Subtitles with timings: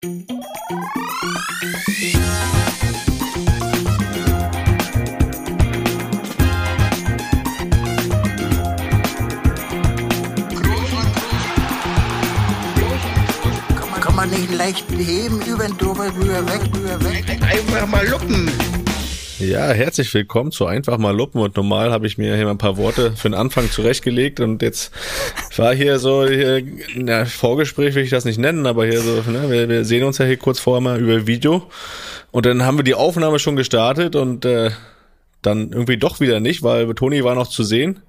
[0.00, 0.14] Kann
[14.14, 17.24] man nicht leicht heben, über den drüber, rüber, weg, rüber, weg.
[17.42, 18.77] Einfach mal luppen.
[19.40, 21.40] Ja, herzlich willkommen zu Einfach mal Luppen.
[21.40, 24.40] Und normal habe ich mir hier mal ein paar Worte für den Anfang zurechtgelegt.
[24.40, 24.90] Und jetzt
[25.56, 26.60] war hier so, hier,
[26.96, 30.18] na, Vorgespräch will ich das nicht nennen, aber hier so, ne, wir, wir sehen uns
[30.18, 31.62] ja hier kurz vorher mal über Video.
[32.32, 34.72] Und dann haben wir die Aufnahme schon gestartet und äh,
[35.40, 38.00] dann irgendwie doch wieder nicht, weil Toni war noch zu sehen.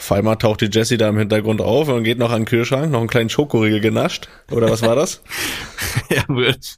[0.00, 2.90] Auf einmal taucht die Jessie da im Hintergrund auf und geht noch an den Kühlschrank,
[2.90, 4.28] noch einen kleinen Schokoriegel genascht.
[4.50, 5.20] Oder was war das?
[6.10, 6.22] ja,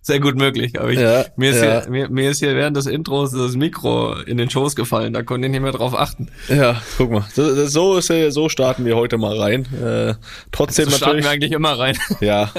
[0.03, 0.81] sehr gut möglich.
[0.81, 1.83] Aber ich, Ja, mir, ist ja.
[1.83, 5.13] Hier, mir, mir ist hier während des Intros das Mikro in den Schoß gefallen.
[5.13, 6.31] Da konnte ich nicht mehr drauf achten.
[6.49, 7.25] Ja, guck mal.
[7.33, 9.67] So, so, ist, so starten wir heute mal rein.
[9.73, 10.15] Äh,
[10.51, 11.25] trotzdem So starten natürlich.
[11.25, 11.97] wir eigentlich immer rein.
[12.21, 12.53] Ja.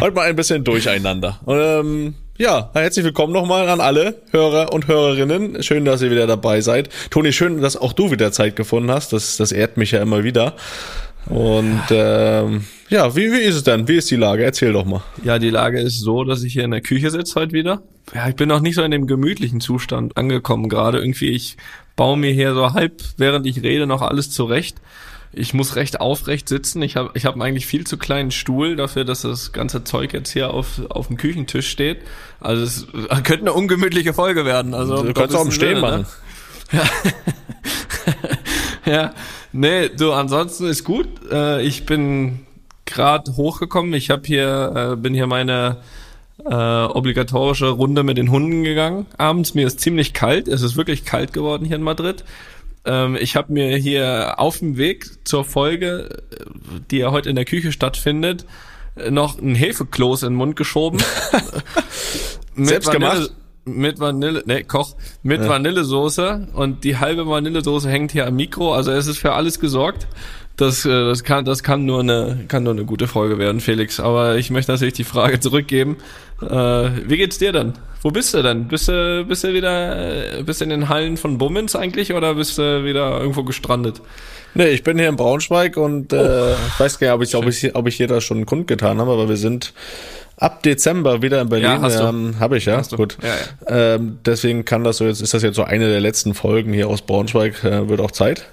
[0.00, 1.38] Heute mal ein bisschen durcheinander.
[1.44, 5.62] Und, ähm, ja, herzlich willkommen nochmal an alle Hörer und Hörerinnen.
[5.62, 6.90] Schön, dass ihr wieder dabei seid.
[7.10, 9.12] Toni, schön, dass auch du wieder Zeit gefunden hast.
[9.12, 10.54] Das, das ehrt mich ja immer wieder.
[11.26, 13.88] Und ähm, ja, wie, wie ist es denn?
[13.88, 14.44] Wie ist die Lage?
[14.44, 15.02] Erzähl doch mal.
[15.24, 17.82] Ja, die Lage ist so, dass ich hier in der Küche sitze heute wieder.
[18.14, 20.98] Ja, ich bin noch nicht so in dem gemütlichen Zustand angekommen gerade.
[20.98, 21.56] Irgendwie, ich
[21.96, 24.76] baue mir hier so halb, während ich rede, noch alles zurecht.
[25.38, 26.82] Ich muss recht aufrecht sitzen.
[26.82, 30.30] Ich habe ich hab eigentlich viel zu kleinen Stuhl dafür, dass das ganze Zeug jetzt
[30.32, 31.98] hier auf, auf dem Küchentisch steht.
[32.40, 32.86] Also es
[33.22, 34.74] könnte eine ungemütliche Folge werden.
[34.74, 35.80] Also Du kannst auch im Stehen ne?
[35.80, 36.06] machen.
[38.86, 39.14] Ja,
[39.52, 41.08] nee, du, ansonsten ist gut.
[41.30, 42.46] Äh, ich bin
[42.84, 43.92] gerade hochgekommen.
[43.94, 45.78] Ich habe hier, äh, bin hier meine
[46.44, 49.06] äh, obligatorische Runde mit den Hunden gegangen.
[49.18, 50.46] Abends, mir ist ziemlich kalt.
[50.46, 52.24] Es ist wirklich kalt geworden hier in Madrid.
[52.86, 56.22] Ähm, ich habe mir hier auf dem Weg zur Folge,
[56.90, 58.46] die ja heute in der Küche stattfindet,
[59.10, 61.02] noch ein Hefekloß in den Mund geschoben.
[62.56, 63.32] Selbst gemacht?
[63.68, 68.92] Mit Vanille, ne, Koch, mit Vanillesoße und die halbe Vanillesoße hängt hier am Mikro, also
[68.92, 70.06] es ist für alles gesorgt.
[70.56, 74.00] Das, äh, das kann, das kann nur eine, kann nur eine gute Folge werden, Felix.
[74.00, 75.96] Aber ich möchte natürlich die Frage zurückgeben.
[76.40, 76.48] Äh,
[77.08, 77.74] wie geht's dir denn?
[78.02, 78.68] Wo bist du denn?
[78.68, 82.36] Bist du, bist du wieder, äh, bist du in den Hallen von Bummens eigentlich oder
[82.36, 84.00] bist du wieder irgendwo gestrandet?
[84.54, 87.46] Nee, ich bin hier in Braunschweig und äh, ich weiß gar nicht, ob ich, ob
[87.46, 89.74] ich, ob ich hier da schon kundgetan habe, aber wir sind
[90.36, 91.82] ab Dezember wieder in Berlin.
[91.82, 92.08] Ja.
[92.08, 92.76] Ähm, habe ich ja.
[92.76, 92.96] Hast.
[92.96, 93.16] Gut.
[93.22, 96.72] Ja, Ähm, deswegen kann das so jetzt, ist das jetzt so eine der letzten Folgen
[96.72, 98.46] hier aus Braunschweig, äh, wird auch Zeit.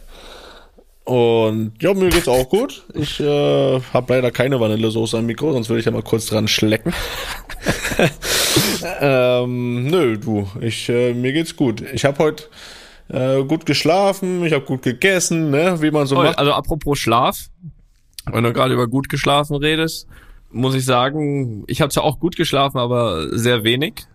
[1.06, 2.86] Und ja, mir geht's auch gut.
[2.94, 6.48] Ich äh, habe leider keine Vanillesoße am Mikro, sonst würde ich ja mal kurz dran
[6.48, 6.94] schlecken.
[9.02, 11.84] ähm, nö, du, ich äh, mir geht's gut.
[11.94, 12.46] Ich habe heute
[13.10, 16.26] äh, gut geschlafen, ich habe gut gegessen, ne, wie man so Toll.
[16.26, 16.40] macht.
[16.40, 17.50] Also apropos Schlaf,
[18.32, 20.08] wenn du gerade über gut geschlafen redest,
[20.54, 24.06] muss ich sagen, ich habe zwar auch gut geschlafen, aber sehr wenig.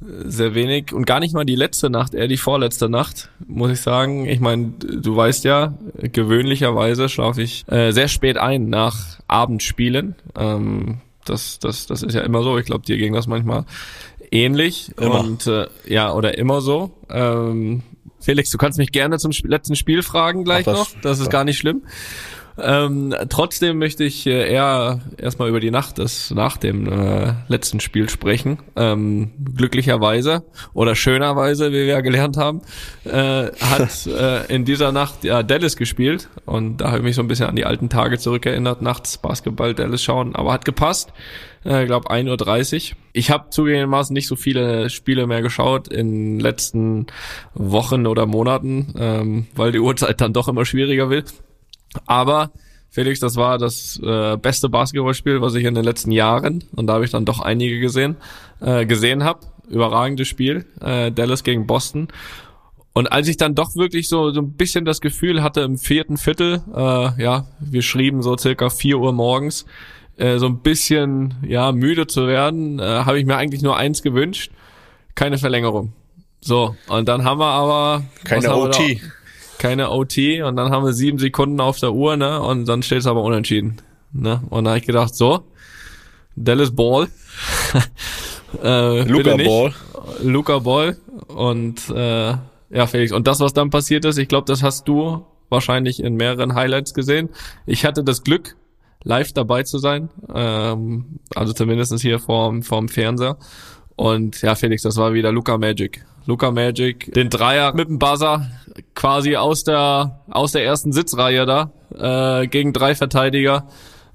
[0.00, 3.80] Sehr wenig und gar nicht mal die letzte Nacht, eher die vorletzte Nacht, muss ich
[3.80, 4.26] sagen.
[4.26, 10.14] Ich meine, du weißt ja, gewöhnlicherweise schlafe ich äh, sehr spät ein nach Abendspielen.
[10.36, 12.58] Ähm, das, das, das ist ja immer so.
[12.58, 13.64] Ich glaube, dir ging das manchmal
[14.30, 14.92] ähnlich.
[15.00, 15.18] Immer.
[15.18, 16.92] Und äh, ja, oder immer so.
[17.10, 17.82] Ähm,
[18.20, 21.00] Felix, du kannst mich gerne zum Sp letzten Spiel fragen gleich Ach, das- noch.
[21.02, 21.30] Das ist ja.
[21.32, 21.82] gar nicht schlimm.
[22.60, 27.80] Ähm, trotzdem möchte ich äh, eher erstmal über die Nacht des nach dem äh, letzten
[27.80, 28.58] Spiel sprechen.
[28.76, 32.62] Ähm, glücklicherweise oder schönerweise, wie wir ja gelernt haben,
[33.04, 37.22] äh, hat äh, in dieser Nacht ja Dallas gespielt und da habe ich mich so
[37.22, 41.12] ein bisschen an die alten Tage zurückerinnert, nachts Basketball Dallas schauen, aber hat gepasst.
[41.64, 42.96] Ich glaube 1.30 Uhr.
[43.12, 47.06] Ich habe zugegebenermaßen nicht so viele Spiele mehr geschaut in den letzten
[47.52, 51.34] Wochen oder Monaten, ähm, weil die Uhrzeit dann doch immer schwieriger wird.
[52.06, 52.50] Aber
[52.90, 56.94] Felix, das war das äh, beste Basketballspiel, was ich in den letzten Jahren, und da
[56.94, 58.16] habe ich dann doch einige gesehen,
[58.60, 59.40] äh, gesehen habe.
[59.68, 62.08] Überragendes Spiel, äh, Dallas gegen Boston.
[62.94, 66.16] Und als ich dann doch wirklich so, so ein bisschen das Gefühl hatte im vierten
[66.16, 69.66] Viertel, äh, ja, wir schrieben so circa 4 Uhr morgens,
[70.16, 74.02] äh, so ein bisschen ja müde zu werden, äh, habe ich mir eigentlich nur eins
[74.02, 74.50] gewünscht,
[75.14, 75.92] keine Verlängerung.
[76.40, 79.00] So, und dann haben wir aber Keine OT.
[79.58, 82.40] Keine OT und dann haben wir sieben Sekunden auf der Uhr, ne?
[82.40, 83.80] Und dann steht es aber unentschieden.
[84.12, 84.42] Ne?
[84.50, 85.44] Und da habe ich gedacht, so,
[86.36, 87.08] Dallas Ball.
[88.62, 89.36] äh, Luca.
[89.36, 89.74] Ball.
[90.22, 90.96] Luca Ball.
[91.28, 92.34] Und äh,
[92.70, 93.12] ja, Felix.
[93.12, 96.94] Und das, was dann passiert ist, ich glaube, das hast du wahrscheinlich in mehreren Highlights
[96.94, 97.30] gesehen.
[97.66, 98.56] Ich hatte das Glück,
[99.02, 100.10] live dabei zu sein.
[100.32, 103.38] Ähm, also zumindest hier vorm, vorm Fernseher.
[103.96, 106.04] Und ja, Felix, das war wieder Luca Magic.
[106.28, 107.72] Luca Magic, den Dreier.
[107.72, 108.50] mit dem Buzzer
[108.94, 111.70] quasi aus der aus der ersten Sitzreihe da
[112.42, 113.66] äh, gegen drei Verteidiger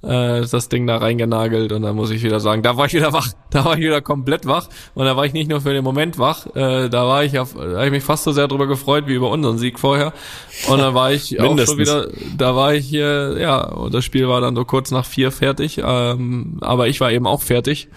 [0.03, 3.13] äh, das Ding da reingenagelt und dann muss ich wieder sagen, da war ich wieder
[3.13, 5.83] wach, da war ich wieder komplett wach und da war ich nicht nur für den
[5.83, 8.67] Moment wach, äh, da war ich auf, da habe ich mich fast so sehr drüber
[8.67, 10.13] gefreut wie über unseren Sieg vorher
[10.69, 14.29] und dann war ich auch schon wieder, da war ich hier, ja, und das Spiel
[14.29, 17.89] war dann so kurz nach vier fertig, ähm, aber ich war eben auch fertig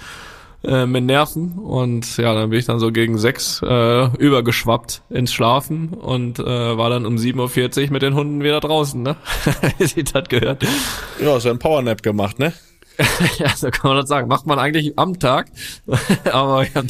[0.64, 5.32] äh, mit Nerven und ja, dann bin ich dann so gegen sechs äh, übergeschwappt ins
[5.32, 9.16] Schlafen und äh, war dann um 7.40 Uhr mit den Hunden wieder draußen, ne?
[9.78, 10.64] Wie sie das gehört.
[11.20, 12.52] Ja, so ein Powernap gemacht, ne?
[13.38, 14.28] ja, so kann man das sagen.
[14.28, 15.48] Macht man eigentlich am Tag,
[16.32, 16.86] aber ich hab,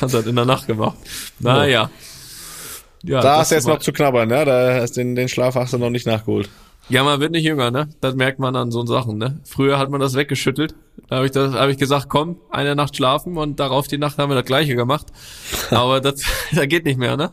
[0.00, 0.96] das in der Nacht gemacht.
[1.38, 1.90] Naja.
[3.02, 4.44] Ja, da hast du jetzt noch zu knabbern, ne?
[4.44, 6.50] Da hast den, den Schlaf hast du noch nicht nachgeholt.
[6.90, 7.88] Ja, man wird nicht jünger, ne?
[8.00, 9.38] Das merkt man an so Sachen, ne?
[9.44, 10.74] Früher hat man das weggeschüttelt.
[11.08, 14.18] Da habe ich, das, hab ich gesagt, komm, eine Nacht schlafen und darauf die Nacht
[14.18, 15.06] haben wir das gleiche gemacht.
[15.70, 16.22] Aber das,
[16.52, 17.30] das geht nicht mehr, ne?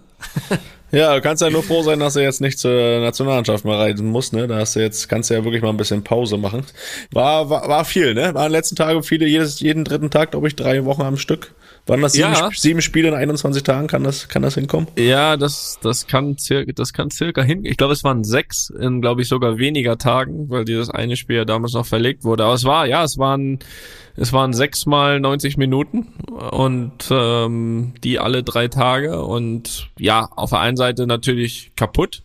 [0.92, 4.08] Ja, du kannst ja nur froh sein, dass du jetzt nicht zur Nationalmannschaft mal reisen
[4.08, 4.48] musst, ne?
[4.48, 6.64] Da hast du jetzt, kannst du ja wirklich mal ein bisschen Pause machen.
[7.12, 8.36] War, war, war viel, ne?
[8.36, 11.18] Waren in den letzten Tagen viele, jedes, jeden dritten Tag, glaube ich, drei Wochen am
[11.18, 11.56] Stück.
[11.88, 12.50] Waren das sieben, ja.
[12.54, 13.88] sieben Spiele in 21 Tagen?
[13.88, 14.88] Kann das, kann das hinkommen?
[14.98, 17.64] Ja, das, das kann circa, das kann circa hin.
[17.64, 21.38] Ich glaube, es waren sechs in, glaube ich, sogar weniger Tagen, weil dieses eine Spiel
[21.38, 22.44] ja damals noch verlegt wurde.
[22.44, 23.60] Aber es war, ja, es waren,
[24.18, 26.08] es waren sechs mal 90 Minuten
[26.52, 32.22] und ähm, die alle drei Tage und ja, auf der einen Seite natürlich kaputt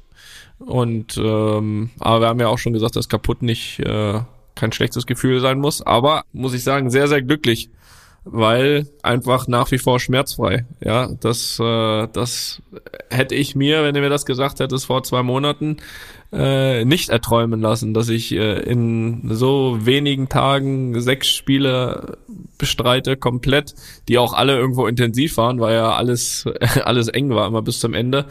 [0.58, 4.20] und ähm, aber wir haben ja auch schon gesagt, dass kaputt nicht äh,
[4.54, 7.70] kein schlechtes Gefühl sein muss, aber muss ich sagen, sehr, sehr glücklich
[8.24, 10.64] weil einfach nach wie vor schmerzfrei.
[10.80, 12.62] Ja, das, äh, das
[13.10, 15.78] hätte ich mir, wenn du mir das gesagt hättest vor zwei Monaten,
[16.32, 22.16] äh, nicht erträumen lassen, dass ich äh, in so wenigen Tagen sechs Spiele
[22.56, 23.74] bestreite, komplett,
[24.08, 26.46] die auch alle irgendwo intensiv waren, weil ja alles,
[26.84, 28.26] alles eng war immer bis zum Ende,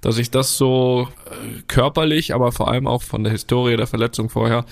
[0.00, 4.28] dass ich das so äh, körperlich, aber vor allem auch von der Historie der Verletzung
[4.28, 4.66] vorher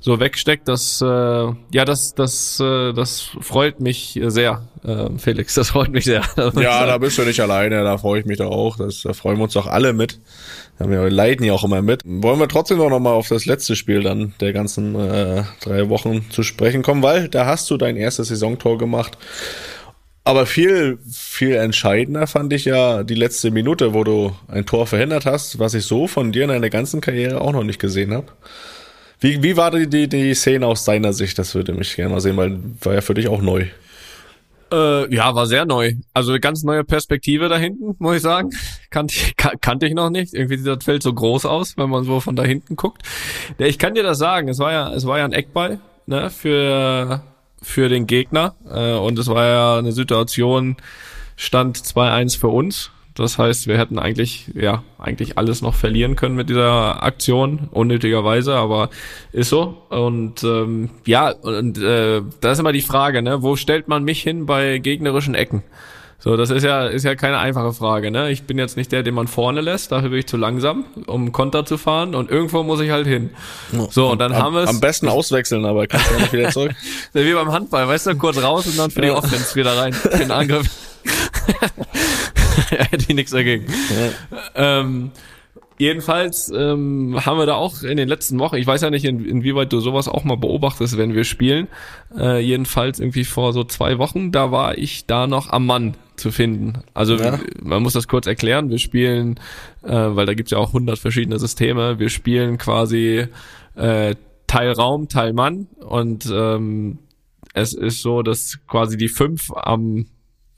[0.00, 5.54] so wegsteckt, das äh, ja das das äh, das freut mich sehr, äh, Felix.
[5.54, 6.22] Das freut mich sehr.
[6.56, 7.82] Ja, da bist du nicht alleine.
[7.82, 8.76] Da freue ich mich doch auch.
[8.76, 10.20] Das, da freuen wir uns doch alle mit.
[10.78, 12.02] Wir leiden ja auch immer mit.
[12.04, 16.30] Wollen wir trotzdem noch mal auf das letzte Spiel dann der ganzen äh, drei Wochen
[16.30, 19.18] zu sprechen kommen, weil da hast du dein erstes Saisontor gemacht.
[20.22, 25.24] Aber viel, viel entscheidender fand ich ja die letzte Minute, wo du ein Tor verhindert
[25.24, 28.26] hast, was ich so von dir in deiner ganzen Karriere auch noch nicht gesehen habe.
[29.20, 31.38] Wie, wie war die, die, die Szene aus deiner Sicht?
[31.38, 33.66] Das würde mich gerne mal sehen, weil war ja für dich auch neu.
[34.70, 35.94] Äh, ja, war sehr neu.
[36.12, 38.50] Also eine ganz neue Perspektive da hinten, muss ich sagen.
[38.90, 40.34] Kannte ich, kannte ich noch nicht.
[40.34, 43.02] Irgendwie sieht das Feld so groß aus, wenn man so von da hinten guckt.
[43.58, 44.48] Ja, ich kann dir das sagen.
[44.48, 47.22] Es war ja, es war ja ein Eckball, ne, für,
[47.62, 48.54] für den Gegner.
[48.70, 50.76] Äh, und es war ja eine Situation,
[51.36, 52.90] stand 2-1 für uns.
[53.18, 58.54] Das heißt, wir hätten eigentlich, ja, eigentlich alles noch verlieren können mit dieser Aktion, unnötigerweise,
[58.54, 58.90] aber
[59.32, 59.82] ist so.
[59.88, 64.22] Und ähm, ja, und äh, da ist immer die Frage, ne, wo stellt man mich
[64.22, 65.64] hin bei gegnerischen Ecken?
[66.20, 68.30] So, das ist ja, ist ja keine einfache Frage, ne?
[68.30, 71.30] Ich bin jetzt nicht der, den man vorne lässt, dafür bin ich zu langsam, um
[71.32, 73.30] Konter zu fahren und irgendwo muss ich halt hin.
[73.90, 74.70] So, und dann am, haben wir es.
[74.70, 76.72] Am besten auswechseln, aber kannst du nicht wieder zurück.
[77.12, 80.18] Wie beim Handball, weißt du, kurz raus und dann für die Offense wieder rein, für
[80.18, 80.68] den Angriff.
[82.90, 83.66] hätte ich nichts dagegen.
[84.54, 84.80] Ja.
[84.80, 85.10] Ähm,
[85.78, 89.24] jedenfalls ähm, haben wir da auch in den letzten Wochen, ich weiß ja nicht, in,
[89.24, 91.68] inwieweit du sowas auch mal beobachtest, wenn wir spielen,
[92.16, 96.30] äh, jedenfalls irgendwie vor so zwei Wochen, da war ich da noch am Mann zu
[96.32, 96.82] finden.
[96.94, 97.38] Also ja.
[97.62, 99.38] man muss das kurz erklären, wir spielen,
[99.82, 103.26] äh, weil da gibt's ja auch hundert verschiedene Systeme, wir spielen quasi
[103.76, 104.14] äh,
[104.46, 106.98] Teil Raum, Teil Mann und ähm,
[107.54, 110.06] es ist so, dass quasi die fünf am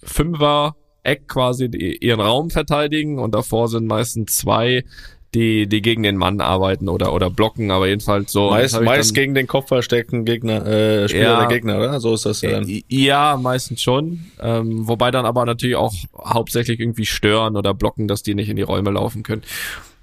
[0.02, 4.85] Fünfer Eck quasi ihren Raum verteidigen und davor sind meistens zwei,
[5.35, 8.50] die, die gegen den Mann arbeiten oder, oder blocken, aber jedenfalls so.
[8.50, 12.00] Meist, meist gegen den Kopf versteckten Gegner, äh, Spieler ja, der Gegner, oder?
[12.00, 12.69] So ist das ja dann.
[12.69, 14.26] Äh, ja, meistens schon.
[14.40, 18.57] Ähm, wobei dann aber natürlich auch hauptsächlich irgendwie stören oder blocken, dass die nicht in
[18.57, 19.42] die Räume laufen können.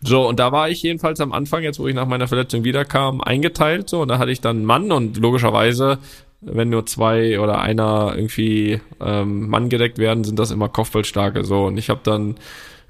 [0.01, 3.19] So, und da war ich jedenfalls am Anfang, jetzt wo ich nach meiner Verletzung wiederkam,
[3.19, 5.97] eingeteilt, so, und da hatte ich dann einen Mann und logischerweise
[6.51, 11.65] wenn nur zwei oder einer irgendwie ähm, Mann gedeckt werden, sind das immer Kopfballstarke so
[11.65, 12.35] und ich habe dann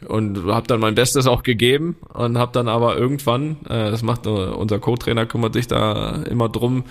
[0.07, 4.27] und habe dann mein Bestes auch gegeben und habe dann aber irgendwann, äh, das macht
[4.27, 6.83] äh, unser Co-Trainer kümmert sich da immer drum,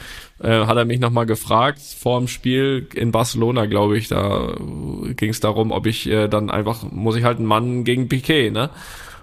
[0.43, 4.55] äh, hat er mich nochmal gefragt vor dem Spiel in Barcelona, glaube ich, da
[5.15, 8.51] ging es darum, ob ich äh, dann einfach muss ich halt einen Mann gegen Piquet,
[8.51, 8.71] ne?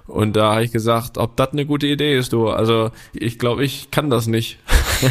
[0.05, 2.50] Und da habe ich gesagt, ob das eine gute Idee ist, du.
[2.50, 4.59] Also ich glaube, ich kann das nicht.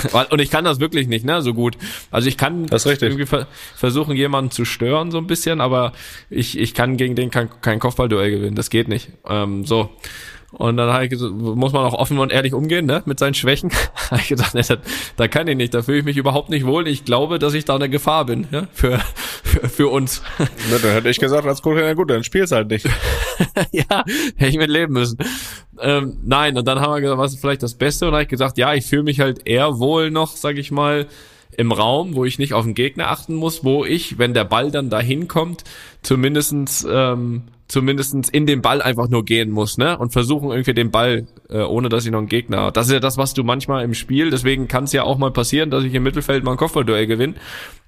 [0.30, 1.76] und ich kann das wirklich nicht, ne, so gut.
[2.10, 3.46] Also ich kann irgendwie ver
[3.76, 5.92] versuchen, jemanden zu stören, so ein bisschen, aber
[6.30, 8.56] ich, ich kann gegen den kein, kein Kopfballduell gewinnen.
[8.56, 9.10] Das geht nicht.
[9.28, 9.90] Ähm, so.
[10.52, 13.34] Und dann habe ich gesagt, muss man auch offen und ehrlich umgehen, ne, mit seinen
[13.34, 13.70] Schwächen.
[14.10, 14.62] habe ich gesagt, ne,
[15.16, 16.86] da kann ich nicht, da fühle ich mich überhaupt nicht wohl.
[16.86, 18.98] Ich glaube, dass ich da eine Gefahr bin, ja, für,
[19.42, 20.22] für, für uns.
[20.38, 22.86] Na, dann hätte ich gesagt, als gut, ja gut, dann spiel's halt nicht.
[23.72, 24.04] ja,
[24.36, 25.18] hätte ich mit leben müssen.
[25.80, 28.04] Ähm, nein, und dann haben wir gesagt, was ist vielleicht das Beste?
[28.04, 30.70] Und dann habe ich gesagt, ja, ich fühle mich halt eher wohl noch, sag ich
[30.70, 31.06] mal,
[31.56, 34.70] im Raum, wo ich nicht auf den Gegner achten muss, wo ich, wenn der Ball
[34.70, 35.64] dann dahin kommt,
[36.02, 39.96] zumindestens ähm, zumindestens in den Ball einfach nur gehen muss, ne?
[39.96, 42.70] Und versuchen irgendwie den Ball, äh, ohne dass ich noch einen Gegner.
[42.70, 44.30] Das ist ja das, was du manchmal im Spiel.
[44.30, 47.34] Deswegen kann es ja auch mal passieren, dass ich im Mittelfeld mal ein Kopfballduell gewinne,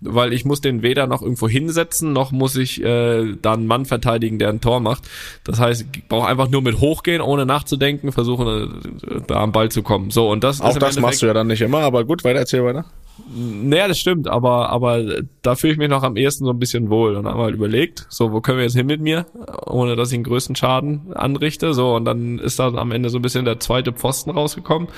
[0.00, 3.84] weil ich muss den weder noch irgendwo hinsetzen, noch muss ich äh, dann einen Mann
[3.84, 5.02] verteidigen, der ein Tor macht.
[5.44, 9.70] Das heißt, ich brauche einfach nur mit hochgehen, ohne nachzudenken, versuchen äh, da am Ball
[9.70, 10.10] zu kommen.
[10.10, 12.64] So und das auch das machst du ja dann nicht immer, aber gut, weiter erzähl
[12.64, 12.86] weiter.
[13.32, 16.90] Naja, das stimmt, aber, aber da fühle ich mich noch am ehesten so ein bisschen
[16.90, 17.14] wohl.
[17.14, 19.26] Und dann haben wir halt überlegt, so, wo können wir jetzt hin mit mir,
[19.66, 21.74] ohne dass ich einen größten Schaden anrichte.
[21.74, 24.88] So, und dann ist da am Ende so ein bisschen der zweite Pfosten rausgekommen.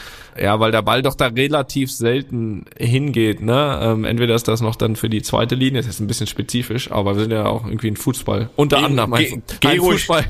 [0.40, 3.78] Ja, weil der Ball doch da relativ selten hingeht, ne?
[3.82, 6.90] Ähm, entweder ist das noch dann für die zweite Linie, das ist ein bisschen spezifisch,
[6.90, 8.48] aber wir sind ja auch irgendwie ein Fußball.
[8.56, 10.00] Unter Geh- anderem geh- ein, geh ein ruhig.
[10.06, 10.24] Fußball.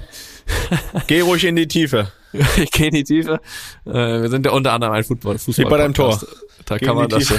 [1.08, 2.12] Geh ruhig in die Tiefe.
[2.56, 3.40] ich gehe in die Tiefe.
[3.84, 5.38] Äh, wir sind ja unter anderem ein Fußball.
[5.38, 6.20] Fußball Wie bei deinem Tor.
[6.66, 7.32] Da kann man das,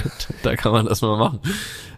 [0.44, 1.40] da kann man das mal machen.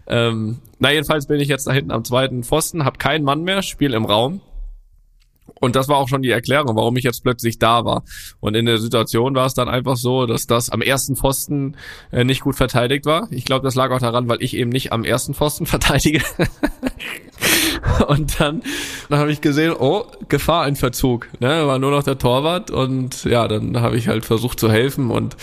[0.07, 3.62] Ähm, na jedenfalls bin ich jetzt da hinten am zweiten Pfosten, hab keinen Mann mehr,
[3.62, 4.41] spiel im Raum.
[5.59, 8.03] Und das war auch schon die Erklärung, warum ich jetzt plötzlich da war.
[8.39, 11.75] Und in der Situation war es dann einfach so, dass das am ersten Pfosten
[12.12, 13.27] äh, nicht gut verteidigt war.
[13.31, 16.21] Ich glaube, das lag auch daran, weil ich eben nicht am ersten Pfosten verteidige.
[18.07, 18.63] und dann,
[19.09, 21.27] dann habe ich gesehen, oh, Gefahr in Verzug.
[21.39, 21.67] Ne?
[21.67, 25.36] War nur noch der Torwart und ja, dann habe ich halt versucht zu helfen und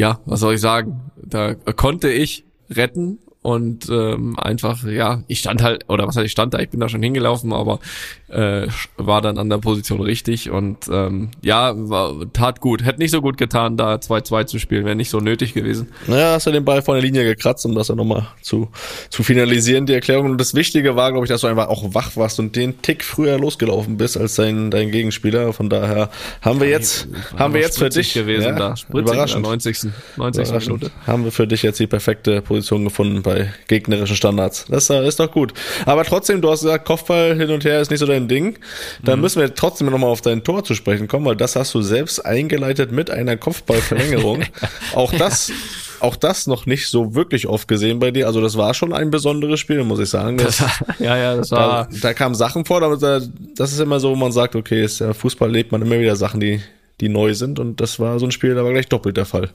[0.00, 1.10] ja, was soll ich sagen?
[1.16, 6.32] Da konnte ich retten und ähm, einfach, ja, ich stand halt, oder was heißt, ich
[6.32, 7.80] stand da, ich bin da schon hingelaufen, aber
[8.28, 8.66] äh,
[8.98, 12.84] war dann an der Position richtig und ähm, ja, war, tat gut.
[12.84, 15.88] Hätte nicht so gut getan, da 2-2 zu spielen, wäre nicht so nötig gewesen.
[16.06, 18.68] Naja, hast du den Ball vor der Linie gekratzt, um das dann nochmal zu,
[19.08, 20.32] zu finalisieren, die Erklärung.
[20.32, 23.02] Und das Wichtige war, glaube ich, dass du einfach auch wach warst und den Tick
[23.02, 25.54] früher losgelaufen bist als dein, dein Gegenspieler.
[25.54, 26.10] Von daher
[26.42, 28.76] haben wir jetzt, haben wir jetzt für dich gewesen ja, da.
[28.76, 29.42] Spritzig überraschend.
[29.44, 29.78] 90.
[30.16, 30.44] 90.
[30.44, 30.76] Überraschend.
[30.82, 30.92] Minute.
[31.06, 34.66] Haben wir für dich jetzt die perfekte Position gefunden bei gegnerischen Standards.
[34.68, 35.52] Das äh, ist doch gut.
[35.86, 38.58] Aber trotzdem, du hast gesagt, Kopfball hin und her ist nicht so dein Ding.
[39.02, 39.22] Da Mhm.
[39.22, 42.20] müssen wir trotzdem nochmal auf dein Tor zu sprechen kommen, weil das hast du selbst
[42.26, 44.42] eingeleitet mit einer Kopfballverlängerung.
[44.94, 45.52] auch das,
[46.00, 48.26] auch das noch nicht so wirklich oft gesehen bei dir.
[48.26, 50.38] Also das war schon ein besonderes Spiel, muss ich sagen.
[50.38, 50.58] Das,
[50.98, 53.20] ja, ja, das da, war, da kamen Sachen vor, aber da,
[53.56, 56.16] das ist immer so, wo man sagt, okay, ist ja Fußball lebt man immer wieder
[56.16, 56.60] Sachen, die
[57.00, 59.48] die neu sind und das war so ein Spiel, da war gleich doppelt der Fall.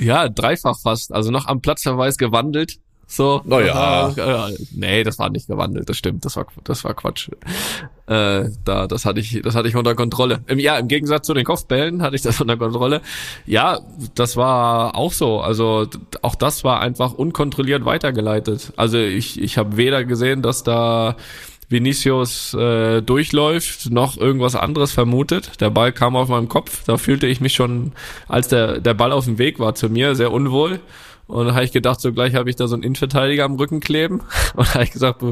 [0.00, 1.12] ja, dreifach fast.
[1.12, 2.78] Also noch am Platzverweis gewandelt.
[3.10, 3.40] So.
[3.46, 4.10] Na ja.
[4.10, 7.30] Äh, nee, das war nicht gewandelt, das stimmt, das war, das war Quatsch.
[8.06, 10.40] Äh, da, das hatte ich, das hatte ich unter Kontrolle.
[10.46, 13.00] Im, ja, im Gegensatz zu den Kopfbällen hatte ich das unter Kontrolle.
[13.46, 13.80] Ja,
[14.14, 15.40] das war auch so.
[15.40, 15.86] Also
[16.20, 18.74] auch das war einfach unkontrolliert weitergeleitet.
[18.76, 21.16] Also ich, ich habe weder gesehen, dass da
[21.70, 25.60] Vinicius äh, durchläuft, noch irgendwas anderes vermutet.
[25.62, 26.84] Der Ball kam auf meinem Kopf.
[26.86, 27.92] Da fühlte ich mich schon,
[28.26, 30.80] als der, der Ball auf dem Weg war zu mir, sehr unwohl.
[31.28, 33.80] Und dann habe ich gedacht, so gleich habe ich da so einen Innenverteidiger am Rücken
[33.80, 34.22] kleben.
[34.56, 35.22] Und habe ich gesagt,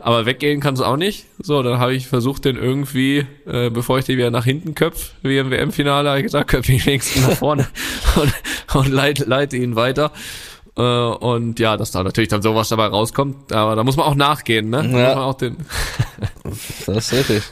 [0.00, 1.26] aber weggehen kannst du auch nicht.
[1.40, 5.12] So, dann habe ich versucht, den irgendwie, äh, bevor ich den wieder nach hinten köpf,
[5.22, 7.66] wie im WM-Finale, habe ich gesagt, köpf ihn wenigstens nach vorne
[8.16, 8.32] und,
[8.74, 10.10] und leite, leite ihn weiter.
[10.76, 14.14] Äh, und ja, dass da natürlich dann sowas dabei rauskommt, aber da muss man auch
[14.16, 14.88] nachgehen, ne?
[14.90, 15.06] Da Ja.
[15.06, 15.56] muss man auch den,
[16.86, 17.42] Das ist richtig.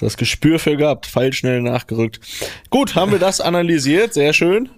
[0.00, 2.20] Das Gespür für gehabt, feilschnell nachgerückt.
[2.68, 4.68] Gut, haben wir das analysiert, sehr schön.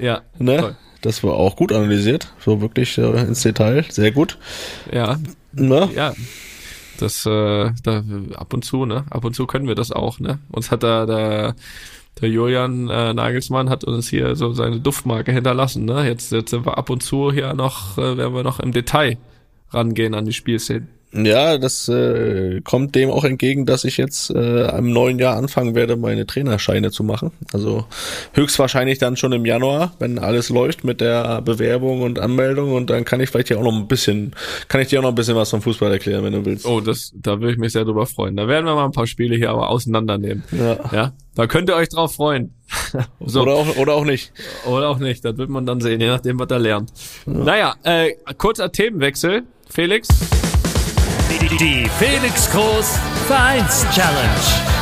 [0.00, 0.56] ja, Ne?
[0.58, 0.76] toll.
[1.02, 4.38] Das war auch gut analysiert, so wirklich äh, ins Detail, sehr gut.
[4.92, 5.18] ja,
[5.52, 5.88] Ne?
[5.94, 6.12] ja.
[6.98, 8.02] Das, äh, da,
[8.34, 9.04] ab und zu, ne?
[9.10, 10.38] Ab und zu können wir das auch, ne?
[10.50, 11.54] Uns hat da der,
[12.20, 16.06] der Julian äh, Nagelsmann hat uns hier so seine Duftmarke hinterlassen, ne?
[16.06, 19.18] Jetzt, jetzt sind wir ab und zu hier noch, äh, werden wir noch im Detail
[19.70, 20.88] rangehen an die Spielszenen.
[21.12, 25.74] Ja, das äh, kommt dem auch entgegen, dass ich jetzt äh, am neuen Jahr anfangen
[25.74, 27.30] werde, meine Trainerscheine zu machen.
[27.52, 27.86] Also
[28.34, 33.04] höchstwahrscheinlich dann schon im Januar, wenn alles läuft mit der Bewerbung und Anmeldung und dann
[33.04, 34.34] kann ich vielleicht ja auch noch ein bisschen,
[34.68, 36.66] kann ich dir auch noch ein bisschen was vom Fußball erklären, wenn du willst.
[36.66, 38.36] Oh, das, da würde ich mich sehr drüber freuen.
[38.36, 40.42] Da werden wir mal ein paar Spiele hier aber auseinandernehmen.
[40.52, 40.78] Ja.
[40.92, 42.52] Ja, da könnt ihr euch drauf freuen.
[43.24, 43.42] so.
[43.42, 44.32] Oder auch oder auch nicht.
[44.66, 46.92] Oder auch nicht, das wird man dann sehen, je nachdem, was er lernt.
[47.26, 49.44] Naja, äh, kurzer Themenwechsel.
[49.68, 50.08] Felix,
[51.28, 54.76] Die, Felix Groß Vereins Challenge.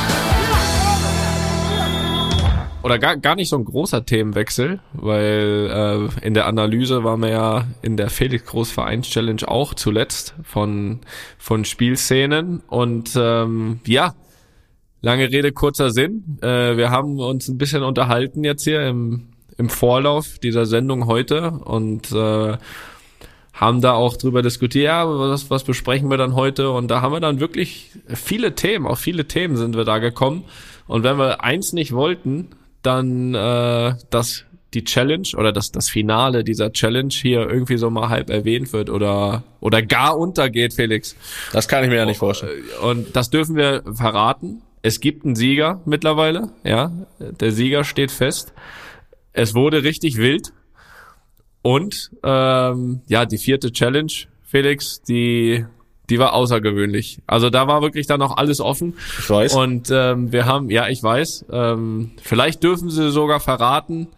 [2.83, 7.31] oder gar, gar nicht so ein großer Themenwechsel, weil äh, in der Analyse waren wir
[7.31, 11.01] ja in der Felix Groß Vereins Challenge auch zuletzt von,
[11.39, 14.15] von Spielszenen und ähm, ja,
[15.01, 16.39] lange Rede, kurzer Sinn.
[16.43, 21.53] Äh, wir haben uns ein bisschen unterhalten jetzt hier im, im Vorlauf dieser Sendung heute
[21.53, 22.59] und äh,
[23.55, 26.71] haben da auch drüber diskutiert, ja, was, was besprechen wir dann heute?
[26.71, 30.45] Und da haben wir dann wirklich viele Themen, auf viele Themen sind wir da gekommen.
[30.87, 32.51] Und wenn wir eins nicht wollten,
[32.83, 34.45] dann äh, dass
[34.75, 38.91] die Challenge oder dass das Finale dieser Challenge hier irgendwie so mal halb erwähnt wird
[38.91, 41.17] oder oder gar untergeht, Felix.
[41.53, 42.65] Das kann ich mir ja nicht vorstellen.
[42.83, 44.63] Und das dürfen wir verraten.
[44.83, 46.93] Es gibt einen Sieger mittlerweile, ja.
[47.19, 48.53] Der Sieger steht fest.
[49.33, 50.53] Es wurde richtig wild.
[51.65, 55.65] Und ähm, ja, die vierte Challenge, Felix, die
[56.11, 57.21] die war außergewöhnlich.
[57.27, 58.93] Also da war wirklich dann noch alles offen.
[59.19, 59.55] Ich weiß.
[59.55, 64.09] Und ähm, wir haben, ja, ich weiß, ähm, vielleicht dürfen sie sogar verraten,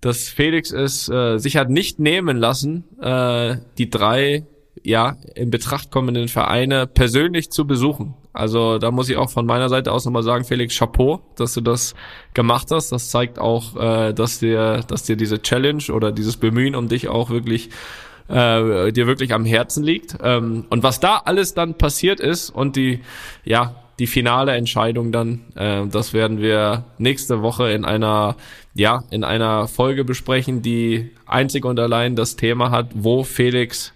[0.00, 4.46] dass Felix es äh, sich hat nicht nehmen lassen, äh, die drei
[4.82, 8.14] ja in Betracht kommenden Vereine persönlich zu besuchen.
[8.34, 11.60] Also da muss ich auch von meiner Seite aus nochmal sagen, Felix, Chapeau, dass du
[11.60, 11.94] das
[12.34, 12.90] gemacht hast.
[12.90, 17.08] Das zeigt auch, äh, dass dir, dass dir diese Challenge oder dieses Bemühen um dich
[17.08, 17.70] auch wirklich
[18.28, 20.16] äh, dir wirklich am Herzen liegt.
[20.22, 23.00] Ähm, und was da alles dann passiert ist und die,
[23.44, 28.36] ja, die finale Entscheidung dann, äh, das werden wir nächste Woche in einer,
[28.74, 33.92] ja, in einer Folge besprechen, die einzig und allein das Thema hat, wo Felix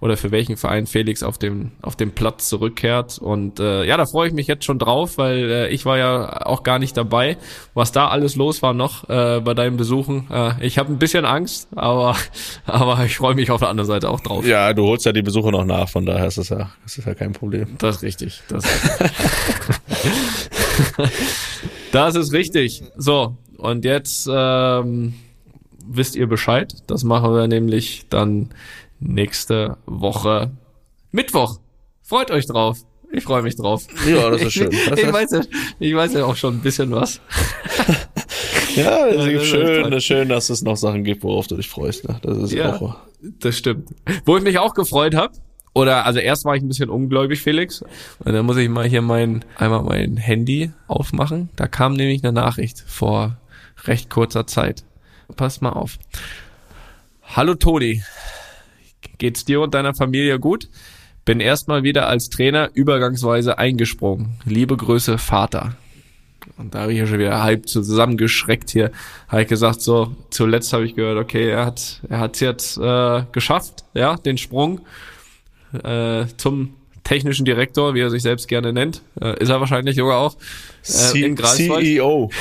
[0.00, 4.06] oder für welchen Verein Felix auf dem auf dem Platz zurückkehrt und äh, ja, da
[4.06, 7.36] freue ich mich jetzt schon drauf, weil äh, ich war ja auch gar nicht dabei,
[7.74, 10.28] was da alles los war noch äh, bei deinen Besuchen.
[10.30, 12.16] Äh, ich habe ein bisschen Angst, aber
[12.66, 14.46] aber ich freue mich auf der anderen Seite auch drauf.
[14.46, 17.04] Ja, du holst ja die Besuche noch nach, von daher ist das ja, ist das
[17.04, 17.76] ja kein Problem.
[17.78, 18.42] Das ist richtig.
[18.48, 18.64] Das,
[21.92, 22.82] das ist richtig.
[22.96, 25.14] So, und jetzt ähm,
[25.84, 26.72] wisst ihr Bescheid.
[26.86, 28.50] Das machen wir nämlich dann
[29.00, 30.50] nächste Woche
[31.10, 31.58] Mittwoch.
[32.02, 32.78] Freut euch drauf.
[33.10, 33.86] Ich freue mich drauf.
[34.06, 34.70] Ja, das ist schön.
[34.90, 35.40] Das ich, weiß ja,
[35.78, 37.20] ich weiß ja auch schon ein bisschen was.
[38.76, 41.56] Ja, es das ist schön, das ist schön, dass es noch Sachen gibt, worauf du
[41.56, 42.06] dich freust.
[42.06, 42.20] Ne?
[42.22, 42.76] Das ist Ja.
[42.76, 42.96] auch.
[43.40, 43.88] Das stimmt.
[44.24, 45.32] Wo ich mich auch gefreut habe,
[45.74, 47.82] oder also erst war ich ein bisschen ungläubig, Felix.
[48.20, 51.48] Und dann muss ich mal hier mein, einmal mein Handy aufmachen.
[51.56, 53.36] Da kam nämlich eine Nachricht vor
[53.84, 54.84] recht kurzer Zeit.
[55.34, 55.98] Pass mal auf.
[57.24, 58.02] Hallo Toni.
[59.18, 60.68] Geht's dir und deiner Familie gut?
[61.24, 64.36] Bin erstmal wieder als Trainer übergangsweise eingesprungen.
[64.44, 65.76] Liebe Grüße, Vater.
[66.56, 68.92] Und da habe ich ja schon wieder halb zusammengeschreckt hier.
[69.28, 73.24] Habe ich gesagt, so, zuletzt habe ich gehört, okay, er hat er hat's jetzt äh,
[73.32, 74.80] geschafft, ja, den Sprung
[75.82, 79.02] äh, zum technischen Direktor, wie er sich selbst gerne nennt.
[79.20, 80.36] Äh, ist er wahrscheinlich sogar auch.
[81.14, 81.84] Äh, in Greifswald.
[81.84, 82.30] CEO.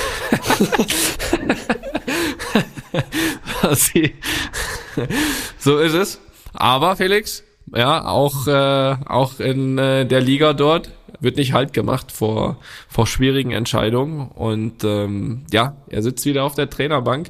[5.59, 6.19] So ist es.
[6.57, 7.43] Aber Felix,
[7.73, 10.89] ja, auch äh, auch in äh, der Liga dort
[11.19, 16.55] wird nicht halt gemacht vor vor schwierigen Entscheidungen und ähm, ja, er sitzt wieder auf
[16.55, 17.29] der Trainerbank.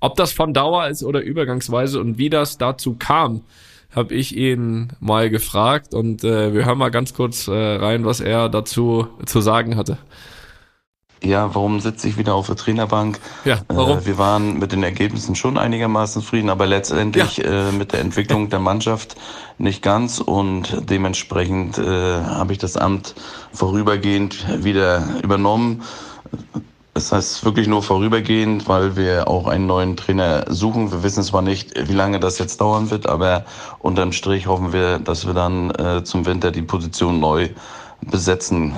[0.00, 3.42] Ob das von Dauer ist oder übergangsweise und wie das dazu kam,
[3.94, 8.20] habe ich ihn mal gefragt und äh, wir hören mal ganz kurz äh, rein, was
[8.20, 9.98] er dazu zu sagen hatte.
[11.22, 13.20] Ja, warum sitze ich wieder auf der Trainerbank?
[13.44, 13.98] Ja, warum?
[13.98, 18.50] Äh, wir waren mit den Ergebnissen schon einigermaßen zufrieden, aber letztendlich äh, mit der Entwicklung
[18.50, 19.14] der Mannschaft
[19.58, 23.14] nicht ganz und dementsprechend äh, habe ich das Amt
[23.52, 25.82] vorübergehend wieder übernommen.
[26.94, 30.92] Das heißt wirklich nur vorübergehend, weil wir auch einen neuen Trainer suchen.
[30.92, 33.44] Wir wissen zwar nicht, wie lange das jetzt dauern wird, aber
[33.78, 37.48] unterm Strich hoffen wir, dass wir dann äh, zum Winter die Position neu
[38.10, 38.74] besetzen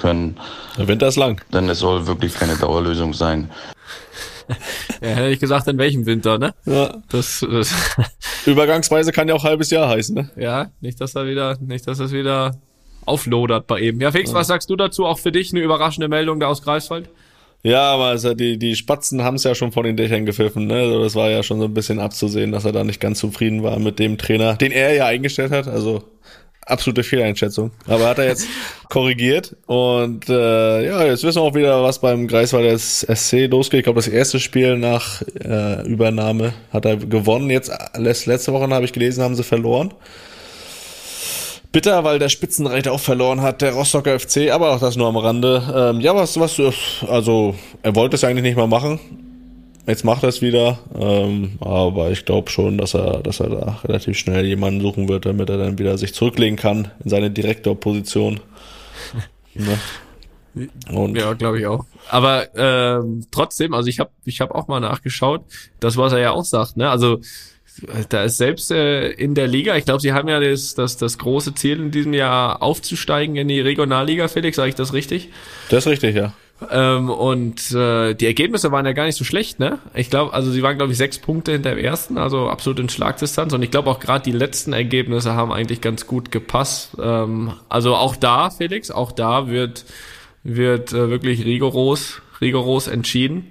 [0.00, 0.36] können.
[0.78, 1.40] Der Winter ist lang.
[1.52, 3.50] Denn es soll wirklich keine Dauerlösung sein.
[5.00, 6.52] Ja, hätte ich gesagt, in welchem Winter, ne?
[6.66, 6.96] Ja.
[7.08, 7.74] Das, das
[8.46, 10.30] Übergangsweise kann ja auch halbes Jahr heißen, ne?
[10.36, 12.56] Ja, nicht, dass er wieder, nicht, dass es wieder
[13.06, 14.00] auflodert bei ihm.
[14.00, 15.06] Ja, Felix, was sagst du dazu?
[15.06, 17.08] Auch für dich eine überraschende Meldung da aus Greifswald?
[17.64, 20.74] Ja, aber also die, die Spatzen haben es ja schon von den Dächern gepfiffen, ne?
[20.74, 23.62] Also das war ja schon so ein bisschen abzusehen, dass er da nicht ganz zufrieden
[23.62, 25.68] war mit dem Trainer, den er ja eingestellt hat.
[25.68, 26.02] Also
[26.66, 27.70] absolute Fehleinschätzung.
[27.86, 28.46] Aber hat er jetzt
[28.88, 33.78] korrigiert und äh, ja, jetzt wissen wir auch wieder, was beim Greifswalder SC losgeht.
[33.80, 37.50] Ich glaube, das erste Spiel nach äh, Übernahme hat er gewonnen.
[37.50, 39.92] Jetzt letz- letzte Woche habe ich gelesen, haben sie verloren.
[41.72, 45.16] Bitter, weil der Spitzenreiter auch verloren hat, der Rostocker FC, aber auch das nur am
[45.16, 45.62] Rande.
[45.74, 46.60] Ähm, ja, was, was,
[47.08, 49.00] also er wollte es eigentlich nicht mal machen.
[49.86, 53.80] Jetzt macht er es wieder, ähm, aber ich glaube schon, dass er, dass er da
[53.84, 58.38] relativ schnell jemanden suchen wird, damit er dann wieder sich zurücklegen kann in seine Direktorposition.
[59.54, 59.78] ne?
[60.92, 61.84] Und Ja, glaube ich auch.
[62.10, 65.44] Aber ähm, trotzdem, also ich habe ich hab auch mal nachgeschaut,
[65.80, 66.88] das, was er ja auch sagt, ne?
[66.88, 67.20] Also
[68.10, 71.18] da ist selbst äh, in der Liga, ich glaube, sie haben ja das, das, das
[71.18, 75.30] große Ziel in diesem Jahr aufzusteigen in die Regionalliga, Felix, sage ich das richtig?
[75.70, 76.34] Das ist richtig, ja.
[76.70, 79.78] Ähm, und äh, die Ergebnisse waren ja gar nicht so schlecht, ne?
[79.94, 82.88] Ich glaube, also sie waren, glaube ich, sechs Punkte hinter dem ersten, also absolut in
[82.88, 83.52] Schlagdistanz.
[83.52, 86.96] Und ich glaube auch gerade die letzten Ergebnisse haben eigentlich ganz gut gepasst.
[87.00, 89.84] Ähm, also auch da, Felix, auch da wird,
[90.42, 93.48] wird äh, wirklich rigoros, rigoros entschieden.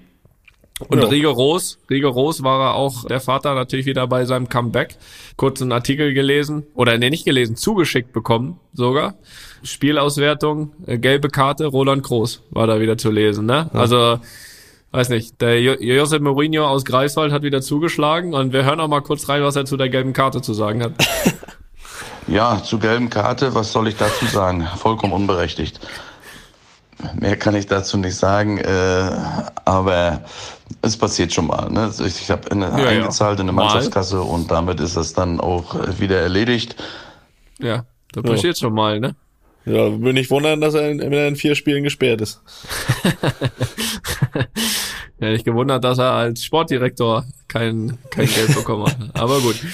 [0.88, 1.08] Und Ja.
[1.10, 4.98] rigoros, rigoros war er auch der Vater natürlich wieder bei seinem Comeback.
[5.38, 9.16] Kurz einen Artikel gelesen, oder nee, nicht gelesen, zugeschickt bekommen sogar.
[9.64, 13.70] Spielauswertung, äh, gelbe Karte, Roland Groß war da wieder zu lesen, ne?
[13.74, 14.20] Also,
[14.92, 18.88] weiß nicht, der jo Josep Mourinho aus Greifswald hat wieder zugeschlagen und wir hören auch
[18.88, 20.94] mal kurz rein, was er zu der gelben Karte zu sagen hat.
[22.28, 24.66] Ja, zur gelben Karte, was soll ich dazu sagen?
[24.78, 25.80] Vollkommen unberechtigt.
[27.20, 29.12] Mehr kann ich dazu nicht sagen, äh,
[29.66, 30.22] aber
[30.82, 31.70] es passiert schon mal.
[31.70, 31.92] Ne?
[32.06, 32.70] Ich habe ja.
[32.70, 33.64] eingezahlt in eine Mal.
[33.64, 36.76] Mannschaftskasse und damit ist das dann auch wieder erledigt.
[37.60, 39.16] Ja, das passiert schon mal, ne?
[39.66, 42.42] Ja, bin ich wundern, dass er in, wenn in vier Spielen gesperrt ist.
[45.22, 48.98] Ja, ich gewundert, dass er als Sportdirektor kein, kein Geld bekommen hat.
[49.14, 49.56] Aber gut.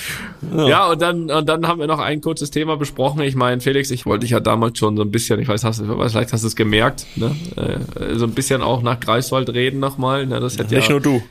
[0.55, 0.91] Ja.
[0.91, 3.21] und dann, und dann haben wir noch ein kurzes Thema besprochen.
[3.21, 5.79] Ich meine, Felix, ich wollte dich ja damals schon so ein bisschen, ich weiß, hast,
[5.79, 7.35] du- vielleicht hast du es gemerkt, ne?
[7.55, 10.27] äh, so ein bisschen auch nach Greifswald reden nochmal.
[10.27, 10.39] Ne?
[10.39, 11.23] Das hätte Nicht ja, nur du.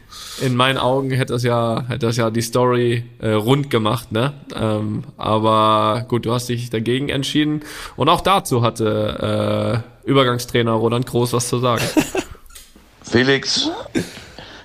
[0.42, 4.32] in meinen Augen hätte das ja, hätte das ja die Story äh, rund gemacht, ne?
[4.60, 7.60] Ähm, aber gut, du hast dich dagegen entschieden.
[7.96, 11.82] Und auch dazu hatte äh, Übergangstrainer Roland Groß was zu sagen.
[13.08, 13.70] Felix,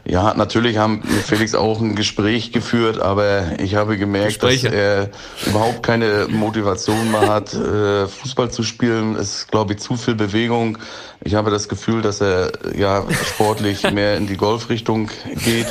[0.04, 4.70] ja, natürlich haben mit Felix auch ein Gespräch geführt, aber ich habe gemerkt, Gespräche.
[4.70, 5.10] dass er
[5.46, 9.16] überhaupt keine Motivation mehr hat, äh, Fußball zu spielen.
[9.16, 10.80] Es ist, glaube ich, zu viel Bewegung.
[11.24, 15.12] Ich habe das Gefühl, dass er ja sportlich mehr in die Golfrichtung
[15.46, 15.68] geht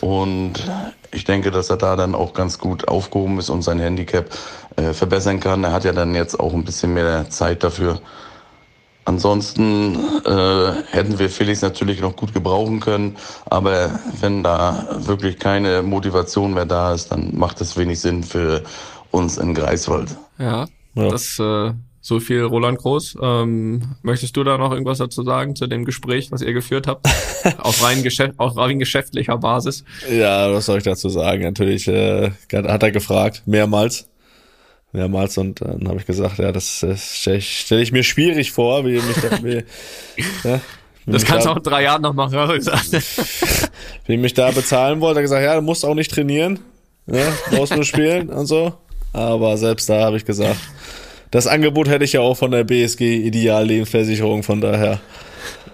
[0.00, 0.54] und
[1.10, 4.30] ich denke, dass er da dann auch ganz gut aufgehoben ist und sein Handicap
[4.76, 5.64] äh, verbessern kann.
[5.64, 8.00] Er hat ja dann jetzt auch ein bisschen mehr Zeit dafür.
[9.04, 15.82] Ansonsten äh, hätten wir Felix natürlich noch gut gebrauchen können, aber wenn da wirklich keine
[15.82, 18.62] Motivation mehr da ist, dann macht es wenig Sinn für
[19.10, 20.16] uns in Greifswald.
[20.38, 21.08] Ja, Ja.
[21.08, 23.16] das äh, so viel Roland Groß.
[23.22, 27.06] Ähm, möchtest du da noch irgendwas dazu sagen zu dem Gespräch, was ihr geführt habt?
[27.58, 29.84] auf rein, Geschäft, auf rein geschäftlicher Basis.
[30.10, 31.42] Ja, was soll ich dazu sagen?
[31.42, 34.08] Natürlich äh, hat er gefragt, mehrmals.
[34.92, 38.52] Mehrmals und dann habe ich gesagt, ja, das, das stelle ich, stell ich mir schwierig
[38.52, 39.64] vor, wie mich da, wie,
[40.44, 40.60] ja,
[41.06, 42.36] wie Das mich kannst du da, auch in drei Jahren noch machen.
[42.36, 42.90] hab ich gesagt.
[44.06, 46.58] Wie mich da bezahlen wollte, hat gesagt, ja, du musst auch nicht trainieren,
[47.06, 48.74] ja, brauchst nur spielen und so.
[49.12, 50.58] Aber selbst da habe ich gesagt,
[51.30, 55.00] das Angebot hätte ich ja auch von der BSG Ideal Lebensversicherung, von daher.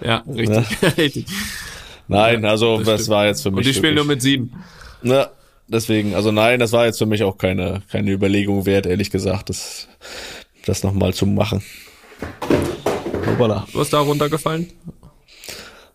[0.01, 0.65] ja, richtig.
[0.97, 1.25] richtig.
[2.07, 3.59] Nein, also das das, war jetzt für mich.
[3.59, 4.53] Und die spielen nur mit sieben.
[5.03, 5.29] Ja,
[5.69, 9.49] deswegen, also nein, das war jetzt für mich auch keine, keine Überlegung wert, ehrlich gesagt,
[9.49, 9.87] das,
[10.65, 11.63] das nochmal zu machen.
[13.25, 13.65] Hoppala.
[13.73, 14.71] Was ist da runtergefallen?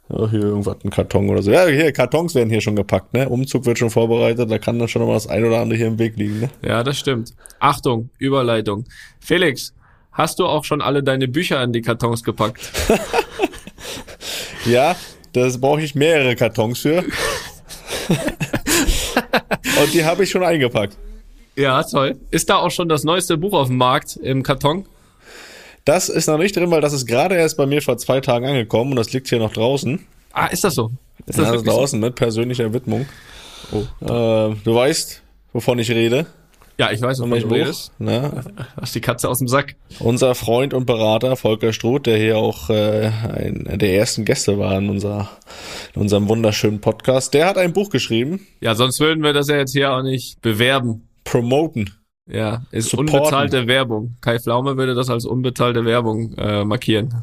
[0.08, 1.50] Ja, hier irgendwas, ein Karton oder so.
[1.50, 3.28] Ja, hier, Kartons werden hier schon gepackt, ne?
[3.28, 5.98] Umzug wird schon vorbereitet, da kann dann schon mal das ein oder andere hier im
[5.98, 6.50] Weg liegen, ne?
[6.62, 7.34] Ja, das stimmt.
[7.58, 8.84] Achtung, Überleitung.
[9.18, 9.74] Felix,
[10.12, 12.70] hast du auch schon alle deine Bücher in die Kartons gepackt?
[14.66, 14.96] Ja,
[15.32, 17.04] das brauche ich mehrere Kartons für.
[19.82, 20.96] Und die habe ich schon eingepackt.
[21.56, 22.16] Ja, toll.
[22.30, 24.86] Ist da auch schon das neueste Buch auf dem Markt im Karton?
[25.84, 28.46] Das ist noch nicht drin, weil das ist gerade erst bei mir vor zwei Tagen
[28.46, 30.04] angekommen und das liegt hier noch draußen.
[30.32, 30.90] Ah, ist das so?
[31.26, 31.78] Ist das Ja, wirklich so?
[31.78, 33.06] draußen mit persönlicher Widmung.
[33.72, 33.78] Oh.
[34.04, 36.26] Äh, du weißt, wovon ich rede.
[36.76, 37.92] Ja, ich weiß, Von wovon du redest.
[38.00, 38.42] Ne?
[38.80, 39.76] Hast die Katze aus dem Sack.
[40.00, 44.76] Unser Freund und Berater Volker Struth, der hier auch äh, ein der ersten Gäste war
[44.78, 45.28] in, unser,
[45.94, 49.56] in unserem wunderschönen Podcast, der hat ein Buch geschrieben, Ja, sonst würden wir das ja
[49.56, 51.08] jetzt hier auch nicht bewerben.
[51.22, 51.90] Promoten.
[52.26, 53.14] Ja, ist Supporten.
[53.16, 54.16] unbezahlte Werbung.
[54.20, 57.22] Kai Pflaume würde das als unbezahlte Werbung äh, markieren.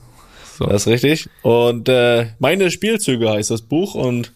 [0.57, 0.65] So.
[0.65, 1.29] Das ist richtig.
[1.41, 4.31] Und äh, meine Spielzüge heißt das Buch und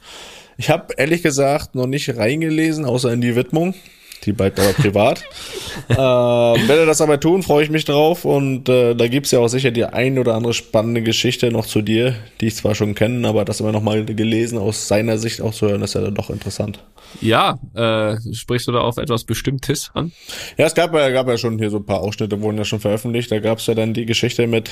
[0.57, 3.75] ich habe ehrlich gesagt noch nicht reingelesen, außer in die Widmung.
[4.23, 5.23] Die bleibt aber privat.
[5.89, 8.25] äh, werde das aber tun, freue ich mich drauf.
[8.25, 11.81] Und äh, da gibt's ja auch sicher die ein oder andere spannende Geschichte noch zu
[11.81, 15.41] dir, die ich zwar schon kenne, aber das immer noch mal gelesen aus seiner Sicht
[15.41, 16.79] auch zu hören, ist ja dann doch interessant.
[17.21, 20.11] Ja, äh, sprichst du da auf etwas Bestimmtes an?
[20.57, 22.79] Ja, es gab ja, gab ja schon hier so ein paar Ausschnitte, wurden ja schon
[22.79, 23.31] veröffentlicht.
[23.31, 24.71] Da gab's ja dann die Geschichte mit,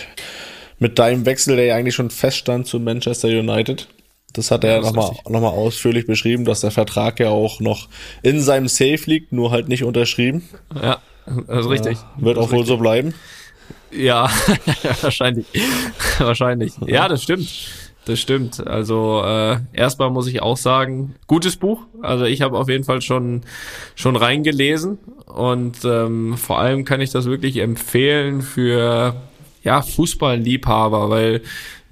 [0.80, 3.88] mit deinem Wechsel, der ja eigentlich schon feststand zu Manchester United.
[4.34, 7.88] Das hat er Ja, nochmal noch mal ausführlich beschrieben, dass der Vertrag ja auch noch
[8.24, 10.44] in seinem Safe liegt, nur halt nicht unterschrieben.
[10.76, 10.98] Ja,
[11.48, 11.98] das ist richtig.
[12.18, 13.14] Wird Das auch wohl so bleiben.
[13.92, 14.30] Ja,
[15.02, 15.46] wahrscheinlich.
[16.18, 16.74] wahrscheinlich.
[16.88, 17.48] Ja, das stimmt.
[18.06, 18.66] das stimmt.
[18.66, 21.82] Also äh, erstmal muss ich auch sagen, gutes Buch.
[22.02, 23.42] Also ich habe auf jeden Fall schon
[23.96, 29.16] schon reingelesen und ähm, vor allem kann ich das wirklich empfehlen für
[29.64, 31.42] ja Fußballliebhaber, weil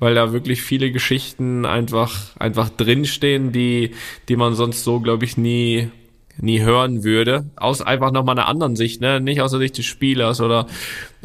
[0.02, 3.92] weil da wirklich viele Geschichten einfach einfach drinstehen, die
[4.28, 5.90] die man sonst so glaube ich nie
[6.38, 9.20] nie hören würde, aus einfach nochmal einer anderen Sicht, ne?
[9.20, 10.66] nicht aus der Sicht des Spielers oder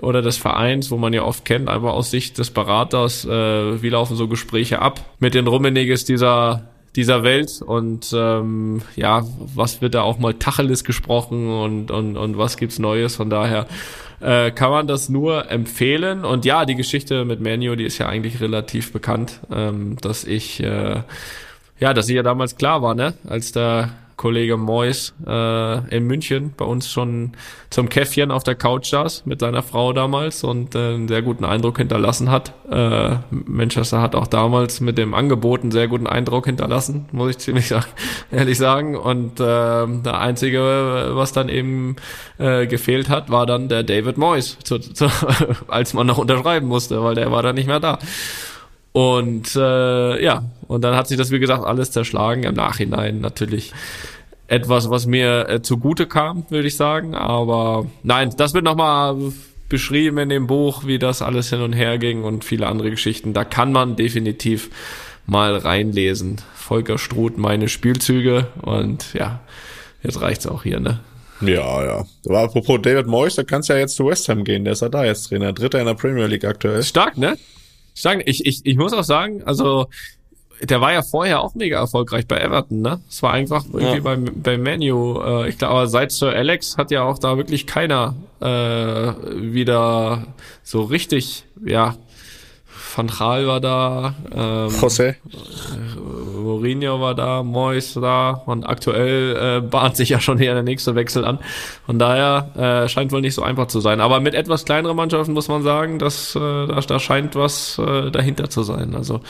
[0.02, 3.88] oder des Vereins, wo man ja oft kennt, einfach aus Sicht des Beraters, äh, wie
[3.88, 7.62] laufen so Gespräche ab mit den Rummeniges dieser dieser Welt?
[7.64, 12.78] Und ähm, ja, was wird da auch mal Tacheles gesprochen und, und, und was gibt's
[12.78, 13.66] Neues, von daher
[14.20, 16.24] äh, kann man das nur empfehlen?
[16.24, 20.62] Und ja, die Geschichte mit Manu, die ist ja eigentlich relativ bekannt, ähm, dass ich
[20.62, 21.02] äh,
[21.79, 26.55] ja, dass sie ja damals klar war, ne, als der Kollege Mois äh, in München
[26.57, 27.33] bei uns schon
[27.68, 31.44] zum Käffchen auf der Couch saß mit seiner Frau damals und äh, einen sehr guten
[31.44, 32.55] Eindruck hinterlassen hat.
[32.70, 37.38] Äh, Manchester hat auch damals mit dem Angebot einen sehr guten Eindruck hinterlassen, muss ich
[37.38, 37.87] ziemlich sagen,
[38.31, 38.96] ehrlich sagen.
[38.96, 39.42] Und äh,
[39.87, 41.96] der einzige, was dann eben
[42.38, 45.11] äh, gefehlt hat, war dann der David Moyes, zu, zu,
[45.68, 47.98] als man noch unterschreiben musste, weil der war dann nicht mehr da.
[48.96, 52.44] Und äh, ja, und dann hat sich das, wie gesagt, alles zerschlagen.
[52.44, 53.74] Im Nachhinein natürlich
[54.48, 57.14] etwas, was mir äh, zugute kam, würde ich sagen.
[57.14, 59.14] Aber nein, das wird nochmal
[59.68, 63.35] beschrieben in dem Buch, wie das alles hin und her ging und viele andere Geschichten.
[63.35, 64.70] Da kann man definitiv
[65.26, 66.40] mal reinlesen.
[66.54, 69.40] Volker Struth, meine Spielzüge und ja,
[70.02, 71.00] jetzt reicht's auch hier, ne?
[71.42, 72.04] Ja, ja.
[72.26, 74.64] Aber apropos David Moyes, da kannst du ja jetzt zu West Ham gehen.
[74.64, 75.52] Der ist ja da jetzt Trainer.
[75.52, 76.82] Dritter in der Premier League aktuell.
[76.82, 77.37] Stark, ne?
[78.26, 79.87] Ich, ich, ich muss auch sagen, also
[80.62, 83.00] der war ja vorher auch mega erfolgreich bei Everton, ne?
[83.09, 84.00] Es war einfach irgendwie ja.
[84.00, 85.20] bei, bei Manu.
[85.20, 90.26] Äh, ich glaube, seit Sir Alex hat ja auch da wirklich keiner äh, wieder
[90.62, 91.96] so richtig, ja,
[92.96, 95.16] Van Gaal war da, ähm, José.
[96.46, 100.94] Mourinho war da, Mois da und aktuell äh, bahnt sich ja schon hier der nächste
[100.94, 101.38] Wechsel an.
[101.85, 104.00] Von daher äh, scheint wohl nicht so einfach zu sein.
[104.00, 108.11] Aber mit etwas kleineren Mannschaften muss man sagen, dass äh, da, da scheint was äh,
[108.11, 108.94] dahinter zu sein.
[108.94, 109.20] Also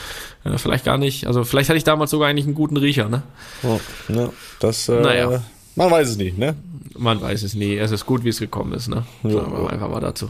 [0.45, 3.23] äh, vielleicht gar nicht, also vielleicht hatte ich damals sogar eigentlich einen guten Riecher, ne?
[3.63, 5.43] Oh, ja, das äh, naja.
[5.75, 6.55] man weiß es nicht, ne?
[6.97, 7.75] Man weiß es nie.
[7.75, 9.03] Es ist gut, wie es gekommen ist, ne?
[9.23, 10.29] Sagen wir einfach mal dazu.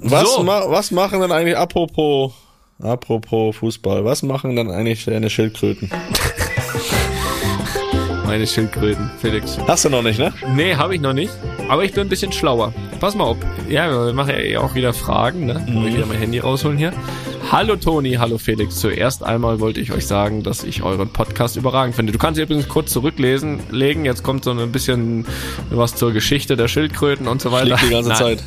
[0.00, 0.42] Was, so.
[0.42, 2.32] ma was machen denn eigentlich, apropos,
[2.80, 5.90] apropos Fußball, was machen dann eigentlich deine Schildkröten?
[8.26, 9.58] Meine Schildkröten, Felix.
[9.68, 10.32] Hast du noch nicht, ne?
[10.54, 11.30] Nee, habe ich noch nicht.
[11.68, 12.72] Aber ich bin ein bisschen schlauer.
[12.98, 13.36] Pass mal auf.
[13.68, 15.64] Ja, wir machen ja eh auch wieder Fragen, ne?
[15.68, 15.86] Mhm.
[15.86, 16.92] Ich wieder mein Handy rausholen hier.
[17.54, 18.80] Hallo Toni, hallo Felix.
[18.80, 22.10] Zuerst einmal wollte ich euch sagen, dass ich euren Podcast überragend finde.
[22.10, 24.04] Du kannst übrigens kurz zurücklesen, legen.
[24.04, 25.24] Jetzt kommt so ein bisschen
[25.70, 27.76] was zur Geschichte der Schildkröten und so weiter.
[27.80, 28.18] die ganze Nein.
[28.18, 28.44] Zeit.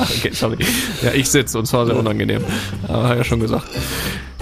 [0.00, 0.56] okay, sorry.
[1.04, 2.44] Ja, ich sitze und zwar sehr unangenehm.
[2.88, 3.68] Aber ja schon gesagt.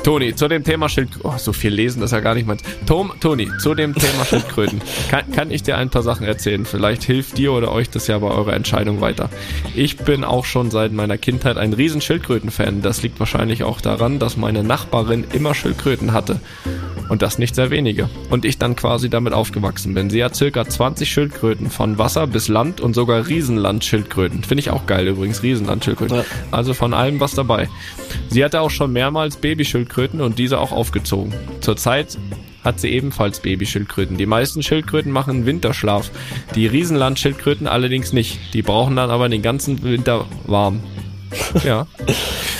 [0.02, 1.30] Toni, zu dem Thema Schildkröten.
[1.30, 2.62] Oh, so viel lesen, ist ja gar nicht meins.
[2.86, 4.80] Tom, Toni, zu dem Thema Schildkröten.
[5.10, 6.64] Kann, kann ich dir ein paar Sachen erzählen?
[6.64, 9.28] Vielleicht hilft dir oder euch das ja bei eurer Entscheidung weiter.
[9.74, 12.80] Ich bin auch schon seit meiner Kindheit ein riesen Schildkröten-Fan.
[12.80, 16.40] Das liegt wahrscheinlich auch daran, dass meine Nachbarin immer Schildkröten hatte.
[17.10, 18.08] Und das nicht sehr wenige.
[18.30, 20.08] Und ich dann quasi damit aufgewachsen bin.
[20.08, 24.44] Sie hat circa 20 Schildkröten von Wasser bis Land und sogar Riesenland-Schildkröten.
[24.44, 26.16] Finde ich auch geil übrigens, Riesenland-Schildkröten.
[26.18, 26.24] Ja.
[26.50, 27.68] Also von allem was dabei.
[28.28, 31.32] Sie hatte auch schon mehrmals Babyschildkröten und diese auch aufgezogen.
[31.60, 32.18] Zurzeit
[32.64, 34.16] hat sie ebenfalls Babyschildkröten.
[34.16, 36.10] Die meisten Schildkröten machen Winterschlaf.
[36.54, 38.38] Die Riesenlandschildkröten allerdings nicht.
[38.54, 40.80] Die brauchen dann aber den ganzen Winter warm.
[41.64, 41.86] Ja.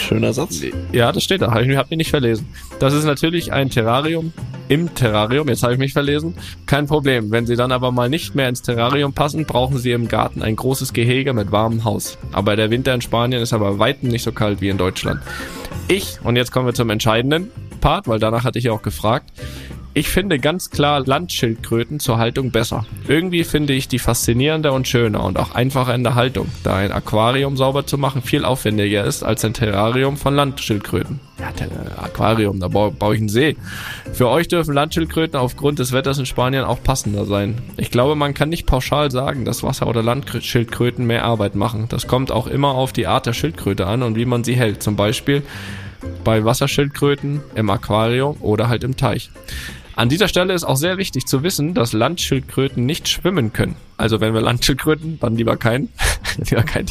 [0.01, 0.63] Schöner Satz.
[0.93, 1.51] Ja, das steht da.
[1.53, 2.49] Habe ich hab mich nicht verlesen.
[2.79, 4.33] Das ist natürlich ein Terrarium
[4.69, 5.49] im Terrarium.
[5.49, 6.35] Jetzt habe ich mich verlesen.
[6.67, 7.31] Kein Problem.
[7.31, 10.57] Wenn sie dann aber mal nicht mehr ins Terrarium passen, brauchen sie im Garten ein
[10.57, 12.19] großes Gehege mit warmem Haus.
[12.33, 15.21] Aber der Winter in Spanien ist aber weitem nicht so kalt wie in Deutschland.
[15.91, 17.51] Ich, und jetzt kommen wir zum entscheidenden
[17.81, 19.29] Part, weil danach hatte ich ja auch gefragt.
[19.93, 22.87] Ich finde ganz klar Landschildkröten zur Haltung besser.
[23.09, 26.93] Irgendwie finde ich die faszinierender und schöner und auch einfacher in der Haltung, da ein
[26.93, 31.19] Aquarium sauber zu machen viel aufwendiger ist als ein Terrarium von Landschildkröten.
[31.41, 31.49] Ja,
[32.01, 33.57] Aquarium, da baue, baue ich einen See.
[34.13, 37.57] Für euch dürfen Landschildkröten aufgrund des Wetters in Spanien auch passender sein.
[37.77, 41.87] Ich glaube, man kann nicht pauschal sagen, dass Wasser- oder Landschildkröten mehr Arbeit machen.
[41.89, 44.85] Das kommt auch immer auf die Art der Schildkröte an und wie man sie hält.
[44.85, 45.43] Zum Beispiel
[46.23, 49.31] bei Wasserschildkröten im Aquarium oder halt im Teich.
[49.97, 53.77] An dieser Stelle ist auch sehr wichtig zu wissen, dass Landschildkröten nicht schwimmen können.
[53.97, 55.89] Also wenn wir Landschildkröten, dann lieber kein,
[56.51, 56.87] lieber kein.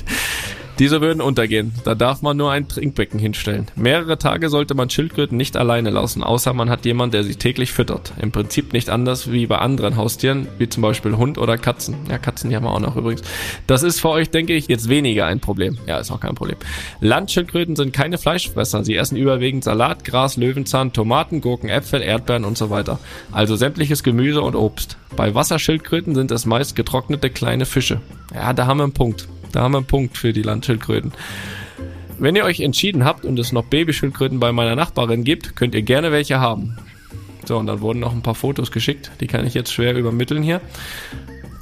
[0.79, 1.73] Diese würden untergehen.
[1.83, 3.67] Da darf man nur ein Trinkbecken hinstellen.
[3.75, 7.73] Mehrere Tage sollte man Schildkröten nicht alleine lassen, außer man hat jemand, der sie täglich
[7.73, 8.13] füttert.
[8.21, 11.95] Im Prinzip nicht anders wie bei anderen Haustieren, wie zum Beispiel Hund oder Katzen.
[12.09, 13.23] Ja, Katzen, die haben wir auch noch übrigens.
[13.67, 15.77] Das ist für euch, denke ich, jetzt weniger ein Problem.
[15.85, 16.57] Ja, ist auch kein Problem.
[17.01, 18.85] Landschildkröten sind keine Fleischfresser.
[18.85, 22.99] Sie essen überwiegend Salat, Gras, Löwenzahn, Tomaten, Gurken, Äpfel, Erdbeeren und so weiter.
[23.33, 24.97] Also sämtliches Gemüse und Obst.
[25.17, 27.99] Bei Wasserschildkröten sind es meist getrocknete kleine Fische.
[28.33, 29.27] Ja, da haben wir einen Punkt.
[29.51, 31.13] Da haben wir einen Punkt für die Landschildkröten.
[32.19, 35.83] Wenn ihr euch entschieden habt und es noch Babyschildkröten bei meiner Nachbarin gibt, könnt ihr
[35.83, 36.77] gerne welche haben.
[37.45, 39.12] So, und dann wurden noch ein paar Fotos geschickt.
[39.21, 40.62] Die kann ich jetzt schwer übermitteln hier.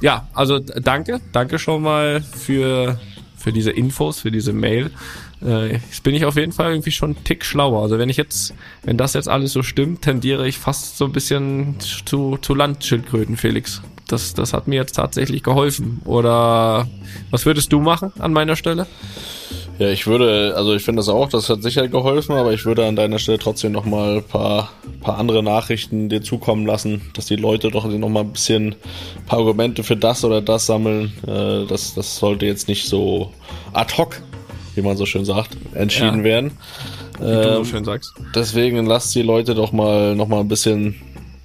[0.00, 1.20] Ja, also danke.
[1.32, 2.98] Danke schon mal für,
[3.36, 4.90] für diese Infos, für diese Mail.
[5.42, 7.82] Äh, jetzt bin ich auf jeden Fall irgendwie schon einen Tick schlauer.
[7.82, 11.12] Also wenn ich jetzt, wenn das jetzt alles so stimmt, tendiere ich fast so ein
[11.12, 13.80] bisschen zu, zu Landschildkröten, Felix.
[14.08, 16.00] Das, das hat mir jetzt tatsächlich geholfen.
[16.04, 16.88] Oder
[17.30, 18.86] was würdest du machen an meiner Stelle?
[19.78, 22.84] Ja, ich würde, also ich finde das auch, das hat sicher geholfen, aber ich würde
[22.86, 27.26] an deiner Stelle trotzdem noch mal ein paar, paar andere Nachrichten dir zukommen lassen, dass
[27.26, 31.12] die Leute doch noch mal ein bisschen ein paar Argumente für das oder das sammeln.
[31.26, 33.30] Äh, das, das sollte jetzt nicht so
[33.72, 34.20] ad hoc,
[34.74, 36.24] wie man so schön sagt, entschieden Ja.
[36.24, 36.52] werden.
[37.20, 38.14] Wie du so Ähm, schön sagst.
[38.34, 40.96] Deswegen lasst die Leute doch mal noch mal ein bisschen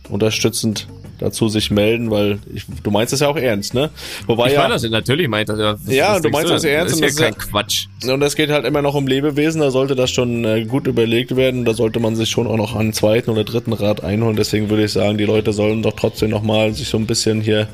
[0.10, 0.88] unterstützend
[1.20, 3.90] dazu sich melden, weil ich, du meinst es ja auch ernst, ne?
[4.28, 5.76] Wobei Ich ja, meine das natürlich, meint das ja.
[5.88, 7.88] Ja, was du meinst das ernst Das ist ja das kein Quatsch.
[8.08, 11.36] und es geht halt immer noch um Lebewesen, da sollte das schon äh, gut überlegt
[11.36, 11.66] werden.
[11.66, 14.36] Da sollte man sich schon auch noch einen zweiten oder dritten Rat einholen.
[14.36, 17.42] Deswegen würde ich sagen, die Leute sollen doch trotzdem noch mal sich so ein bisschen
[17.42, 17.68] hier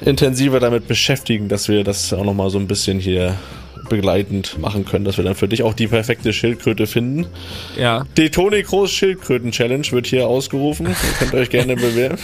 [0.00, 3.36] intensiver damit beschäftigen, dass wir das auch noch mal so ein bisschen hier
[3.90, 7.26] begleitend machen können, dass wir dann für dich auch die perfekte Schildkröte finden.
[7.76, 10.86] Ja, Die Toni Kroos Schildkröten Challenge wird hier ausgerufen.
[10.86, 12.16] Ihr könnt euch gerne bewerben.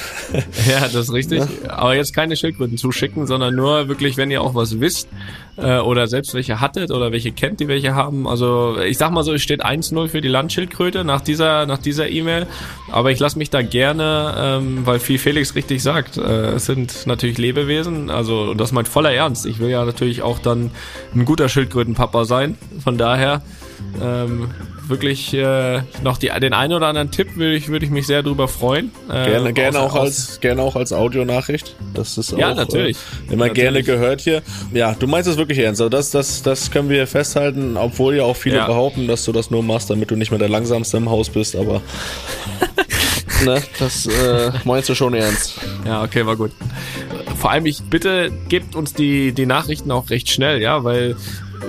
[0.67, 1.43] ja, das ist richtig.
[1.69, 5.09] Aber jetzt keine Schildkröten zuschicken, sondern nur wirklich, wenn ihr auch was wisst
[5.57, 8.27] äh, oder selbst welche hattet oder welche kennt, die welche haben.
[8.27, 12.09] Also ich sag mal so, es steht 1-0 für die Landschildkröte nach dieser nach dieser
[12.09, 12.47] E-Mail.
[12.91, 17.07] Aber ich lasse mich da gerne, ähm, weil wie Felix richtig sagt, äh, es sind
[17.07, 18.11] natürlich Lebewesen.
[18.11, 19.47] Also und das meint voller Ernst.
[19.47, 20.71] Ich will ja natürlich auch dann
[21.15, 22.57] ein guter Schildkrötenpapa sein.
[22.83, 23.43] Von daher
[24.03, 24.51] ähm,
[24.89, 28.23] wirklich äh, noch die, den einen oder anderen Tipp würde ich, würde ich mich sehr
[28.23, 28.91] drüber freuen.
[29.09, 31.75] Äh, Gerne, gerne auch als, gerne auch als Audionachricht.
[31.95, 32.97] Das ist Ja, auch, natürlich.
[32.97, 33.55] Äh, immer Natürlich.
[33.55, 34.43] gerne gehört hier.
[34.73, 35.81] Ja, du meinst es wirklich ernst.
[35.81, 38.67] Also das, das, das können wir festhalten, obwohl ja auch viele Ja.
[38.67, 41.57] behaupten, dass du das nur machst, damit du nicht mehr der langsamste im Haus bist,
[41.57, 41.81] aber
[43.45, 45.55] ne, das äh, meinst du schon ernst.
[45.85, 46.53] Ja, okay, war gut.
[47.37, 51.17] Vor allem, ich bitte, gebt uns die, die Nachrichten auch recht schnell, ja, weil,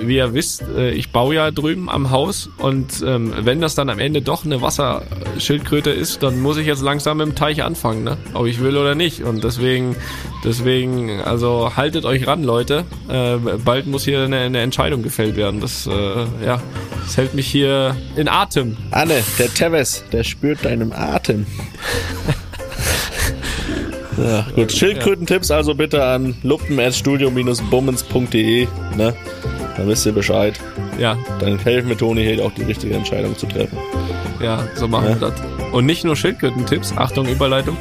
[0.02, 3.90] wie ihr wisst, äh, ich baue ja drüben am Haus und ähm, wenn das dann
[3.90, 8.18] am Ende doch eine Wasserschildkröte ist, dann muss ich jetzt langsam im Teich anfangen, ne?
[8.34, 9.24] Ob ich will oder nicht.
[9.24, 9.96] Und deswegen,
[10.44, 12.86] deswegen, also haltet euch ran, Leute.
[13.10, 15.62] Äh, bald muss hier eine, eine Entscheidung gefällt werden.
[15.62, 15.92] Das, äh,
[16.46, 16.62] ja,
[17.04, 18.78] das hält mich hier in Atem.
[18.92, 21.46] Anne, der Teves, der spürt deinem Atem.
[24.18, 24.72] Ja, gut.
[24.72, 29.14] Schildkrötentipps also bitte an luppen.studio-bummens.de, ne?
[29.78, 30.60] Dann wisst ihr Bescheid.
[31.00, 33.78] Ja, Dann helfen wir Toni hier auch die richtige Entscheidung zu treffen.
[34.42, 35.34] Ja, so machen wir das.
[35.72, 37.78] Und nicht nur Schildkrötentipps, Achtung, Überleitung,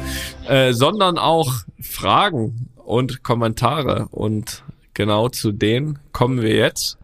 [0.47, 4.07] äh, sondern auch Fragen und Kommentare.
[4.11, 6.97] Und genau zu denen kommen wir jetzt.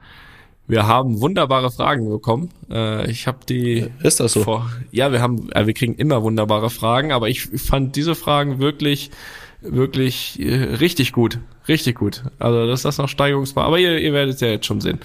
[0.68, 2.50] Wir haben wunderbare Fragen bekommen.
[2.72, 4.44] Äh, ich habe die Ist das so?
[4.44, 4.72] vor.
[4.92, 9.12] Ja, wir haben, äh, wir kriegen immer wunderbare Fragen, aber ich fand diese Fragen wirklich,
[9.62, 12.24] wirklich äh, richtig gut, richtig gut.
[12.40, 13.66] Also das ist das noch steigerungsbar.
[13.66, 15.00] Aber ihr, ihr werdet es ja jetzt schon sehen.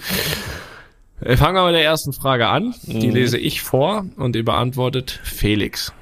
[1.21, 2.73] Äh, Fangen wir mit der ersten Frage an.
[2.83, 5.93] Die lese ich vor und die beantwortet Felix.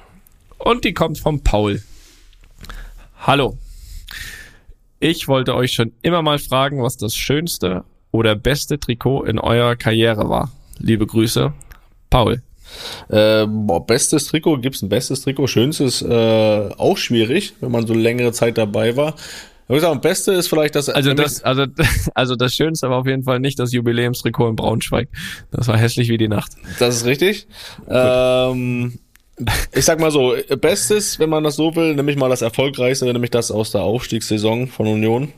[0.57, 1.81] Und die kommt vom Paul.
[3.19, 3.57] Hallo.
[4.99, 9.75] Ich wollte euch schon immer mal fragen, was das schönste oder beste Trikot in eurer
[9.75, 10.51] Karriere war.
[10.79, 11.53] Liebe Grüße,
[12.09, 12.41] Paul.
[13.09, 15.47] Äh, boah, bestes Trikot, gibt's ein bestes Trikot?
[15.47, 19.15] Schönstes äh, auch schwierig, wenn man so längere Zeit dabei war.
[19.69, 20.87] Ich sagen, beste ist vielleicht das.
[20.87, 21.65] Also das, also,
[22.13, 25.09] also das Schönste war auf jeden Fall nicht das Jubiläumstrikot in Braunschweig.
[25.51, 26.53] Das war hässlich wie die Nacht.
[26.79, 27.47] Das ist richtig.
[27.89, 28.99] Ähm,
[29.73, 33.31] ich sag mal so, bestes, wenn man das so will, nämlich mal das erfolgreichste, nämlich
[33.31, 35.33] das aus der Aufstiegssaison von Union.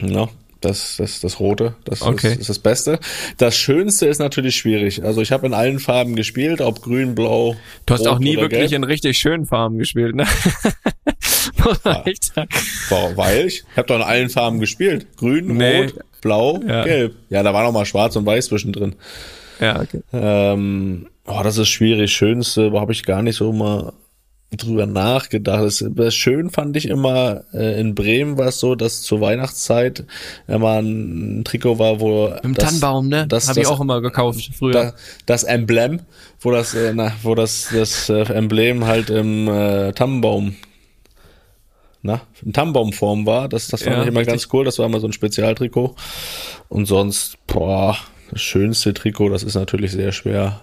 [0.00, 0.28] Ja,
[0.60, 2.32] das, das, das Rote, das Okay.
[2.32, 2.98] ist, ist das Beste.
[3.38, 5.02] Das Schönste ist natürlich schwierig.
[5.04, 7.56] Also ich habe in allen Farben gespielt, ob grün, blau.
[7.86, 8.72] Du hast auch nie wirklich gelb.
[8.72, 10.26] in richtig schönen Farben gespielt, ne?
[11.64, 12.48] Muss man echt sagen.
[12.88, 15.06] Boah, weil ich, ich habe doch in allen Farben gespielt.
[15.16, 15.82] Grün, Nee.
[15.84, 16.84] rot, blau, Ja.
[16.84, 17.14] gelb.
[17.28, 18.94] Ja, da war noch mal schwarz und weiß zwischendrin.
[19.60, 20.00] Ja, okay.
[20.12, 22.12] Ähm, oh, das ist schwierig.
[22.12, 23.92] Schönste habe ich gar nicht so mal
[24.56, 25.62] drüber nachgedacht.
[25.62, 30.04] Das, das schön fand ich immer, äh, in Bremen war es so, dass zur Weihnachtszeit
[30.48, 33.26] immer ein Trikot war, wo Im das, Tannenbaum, ne?
[33.28, 34.72] Das, Habe ich auch immer gekauft früher.
[34.72, 34.94] da,
[35.26, 36.00] das Emblem,
[36.40, 40.56] wo das, äh, na, wo das, das äh, Emblem halt im äh, Tannenbaum,
[42.02, 43.48] na, in Tannenbaumform war.
[43.48, 44.32] Das, das fand Ja, ich immer richtig.
[44.32, 44.64] ganz cool.
[44.64, 45.94] Das war immer so ein Spezialtrikot.
[46.68, 47.96] Und sonst, boah,
[48.30, 50.60] das schönste Trikot, das ist natürlich sehr schwer.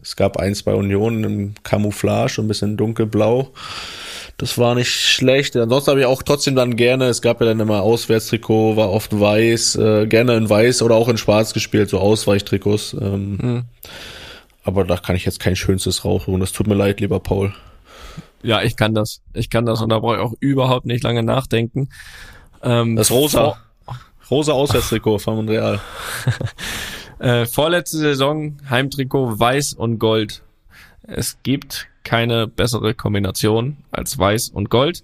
[0.00, 3.50] Es gab eins bei Union im Camouflage, ein bisschen dunkelblau.
[4.36, 5.56] Das war nicht schlecht.
[5.56, 9.18] Ansonsten habe ich auch trotzdem dann gerne, es gab ja dann immer Auswärtstrikot, war oft
[9.18, 12.94] weiß, äh, gerne in weiß oder auch in schwarz gespielt, so Ausweichtrikots.
[13.00, 13.64] Ähm,
[14.62, 16.40] Aber da kann ich jetzt kein schönstes rausholen.
[16.40, 17.52] Das tut mir leid, lieber Paul.
[18.42, 19.22] Ja, ich kann das.
[19.34, 21.88] Ich kann das und da brauche ich auch überhaupt nicht lange nachdenken.
[22.62, 23.58] Ähm, Das rosa.
[24.30, 25.80] Rosa Auswärtstrikot von Montreal.
[27.18, 30.42] Äh, vorletzte Saison Heimtrikot weiß und gold.
[31.02, 35.02] Es gibt keine bessere Kombination als weiß und gold.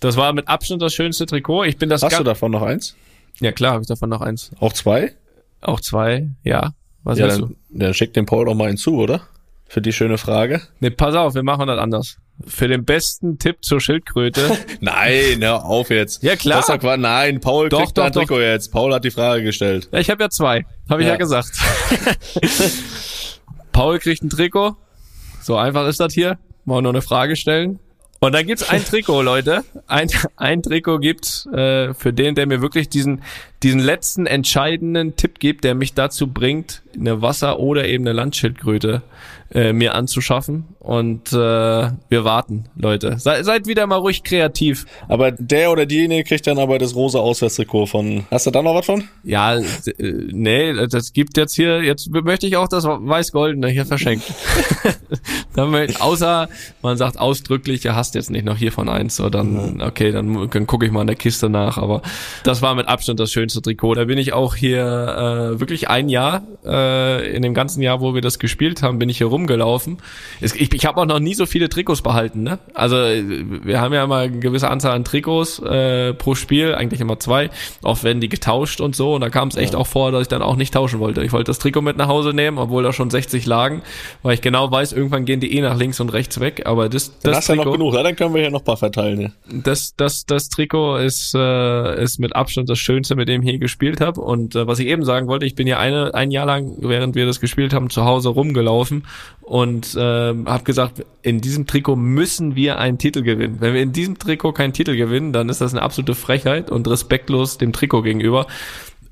[0.00, 1.64] Das war mit Abstand das schönste Trikot.
[1.64, 2.96] Ich bin das Hast ga- du davon noch eins?
[3.40, 4.50] Ja klar, habe ich davon noch eins.
[4.60, 5.14] Auch zwei?
[5.60, 6.72] Auch zwei, ja.
[7.04, 7.46] Was Ja, willst du?
[7.46, 9.22] dann, dann schick dem Paul doch mal einen zu, oder?
[9.66, 10.62] Für die schöne Frage.
[10.80, 12.18] Nee, pass auf, wir machen das anders.
[12.46, 14.56] Für den besten Tipp zur Schildkröte.
[14.80, 16.22] Nein, hör auf jetzt.
[16.22, 16.58] Ja, klar.
[16.58, 17.00] Das doch Quatsch.
[17.00, 18.20] Nein, Paul Doch, kriegt doch, ein doch.
[18.20, 18.70] Trikot jetzt.
[18.70, 19.88] Paul hat die Frage gestellt.
[19.92, 21.14] ja, ich habe ja zwei, habe ich ja.
[21.14, 21.18] Ja.
[21.18, 21.50] gesagt.
[23.72, 24.76] Paul kriegt ein Trikot.
[25.42, 26.38] So einfach ist das hier.
[26.64, 27.80] Mal nur eine Frage stellen.
[28.20, 29.64] Und dann gibt's ein Trikot, Leute.
[29.86, 33.22] Ein, ein Trikot gibt's äh, für den, der mir wirklich diesen,
[33.62, 39.02] diesen letzten entscheidenden Tipp gibt, der mich dazu bringt, eine Wasser- oder eben eine Landschildkröte
[39.54, 40.64] äh, mir anzuschaffen.
[40.78, 43.18] Und äh, wir warten, Leute.
[43.18, 44.86] Sei, seid wieder mal ruhig kreativ.
[45.08, 48.26] Aber der oder diejenige kriegt dann aber das rosa Auswärtstrikot von.
[48.30, 49.04] Hast du da noch was von?
[49.24, 49.62] Ja, äh,
[49.98, 54.34] nee, das gibt jetzt hier, jetzt möchte ich auch das Weiß-Goldene hier verschenken.
[55.98, 56.48] außer
[56.82, 60.66] man sagt ausdrücklich, ihr hast jetzt nicht noch hiervon eins, so dann, okay, dann, dann
[60.66, 62.02] gucke ich mal in der Kiste nach, aber
[62.44, 63.94] das war mit Abstand das schönste Trikot.
[63.94, 64.80] Da bin ich auch hier
[65.54, 69.08] äh, wirklich ein Jahr, äh, in dem ganzen Jahr, wo wir das gespielt haben, bin
[69.08, 69.98] ich hier rumgelaufen.
[70.40, 72.58] Es, ich ich habe auch noch nie so viele Trikots behalten, ne?
[72.74, 73.24] Also äh,
[73.64, 77.50] wir haben ja immer eine gewisse Anzahl an Trikots äh, pro Spiel, eigentlich immer zwei.
[77.82, 79.14] Oft werden die getauscht und so.
[79.14, 81.24] Und da kam es echt auch vor, dass ich dann auch nicht tauschen wollte.
[81.24, 83.82] Ich wollte das Trikot mit nach Hause nehmen, obwohl da schon 60 lagen,
[84.22, 86.62] weil ich genau weiß, irgendwann gehen die eh nach links und rechts weg.
[86.66, 87.94] Aber das, das hast du ja noch Trikot, genug.
[87.98, 89.20] Ja, dann können wir hier noch ein paar verteilen.
[89.20, 89.30] Ja.
[89.48, 93.58] das, das, das Trikot ist, äh, ist mit Abstand das Schönste, mit dem ich je
[93.58, 94.20] gespielt habe.
[94.20, 97.16] Und äh, was ich eben sagen wollte, ich bin ja eine, ein Jahr lang, während
[97.16, 99.04] wir das gespielt haben, zu Hause rumgelaufen
[99.40, 103.56] und ähm, habe gesagt, in diesem Trikot müssen wir einen Titel gewinnen.
[103.58, 106.86] Wenn wir in diesem Trikot keinen Titel gewinnen, dann ist das eine absolute Frechheit und
[106.86, 108.46] respektlos dem Trikot gegenüber.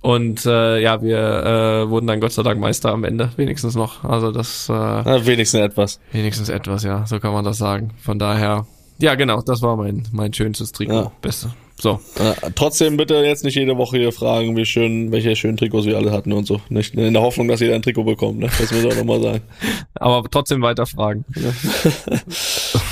[0.00, 4.04] Und äh, ja, wir äh, wurden dann Gott sei Dank Meister am Ende, wenigstens noch.
[4.04, 5.98] Also das äh, Na, wenigstens etwas.
[6.12, 7.90] Wenigstens etwas, ja, so kann man das sagen.
[8.00, 8.68] Von daher,
[8.98, 10.94] ja, genau, das war mein, mein schönstes Trikot.
[10.94, 11.12] Ja.
[11.20, 11.52] Beste.
[11.78, 12.00] So.
[12.18, 15.98] Ja, trotzdem bitte jetzt nicht jede Woche hier fragen, wie schön, welche schönen Trikots wir
[15.98, 16.60] alle hatten und so.
[16.70, 18.38] Nicht in der Hoffnung, dass jeder ein Trikot bekommt.
[18.38, 18.48] Ne?
[18.58, 19.42] Das muss auch nochmal sagen.
[19.94, 21.24] Aber trotzdem weiter fragen.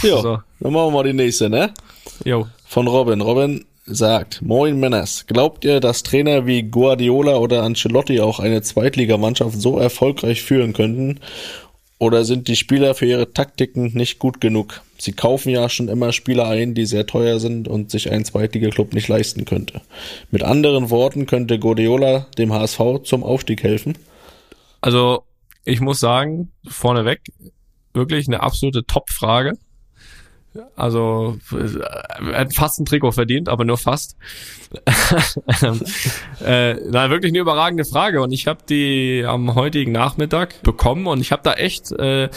[0.03, 0.39] Ja, So.
[0.61, 1.73] dann machen wir mal die nächste, ne?
[2.25, 2.47] Jo.
[2.67, 3.21] Von Robin.
[3.23, 9.61] Robin sagt, Moin Männers, glaubt ihr, dass Trainer wie Guardiola oder Ancelotti auch eine Zweitligamannschaft
[9.61, 11.21] so erfolgreich führen könnten?
[11.99, 14.83] Oder sind die Spieler für ihre Taktiken nicht gut genug?
[14.99, 18.95] Sie kaufen ja schon immer Spieler ein, die sehr teuer sind und sich ein Zweitligaklub
[18.95, 19.81] nicht leisten könnte.
[20.31, 23.97] Mit anderen Worten könnte Guardiola dem HSV zum Aufstieg helfen.
[24.81, 25.23] Also,
[25.65, 27.21] ich muss sagen, vorneweg,
[27.95, 29.53] wirklich eine absolute Top-Frage.
[30.77, 34.17] Also, äh, er hat fast ein Trikot verdient, aber nur fast.
[36.45, 38.23] äh, na, wirklich eine überragende Frage.
[38.23, 42.29] Und ich habe die am heutigen Nachmittag bekommen und ich habe da echt, äh,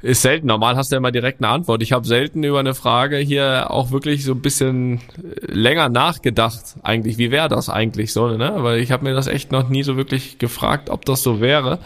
[0.00, 0.46] ist selten.
[0.46, 1.82] Normal hast du ja immer direkt eine Antwort.
[1.82, 5.00] Ich habe selten über eine Frage hier auch wirklich so ein bisschen
[5.40, 6.76] länger nachgedacht.
[6.82, 8.54] Eigentlich, wie wäre das eigentlich so, ne?
[8.58, 11.80] Weil ich habe mir das echt noch nie so wirklich gefragt, ob das so wäre.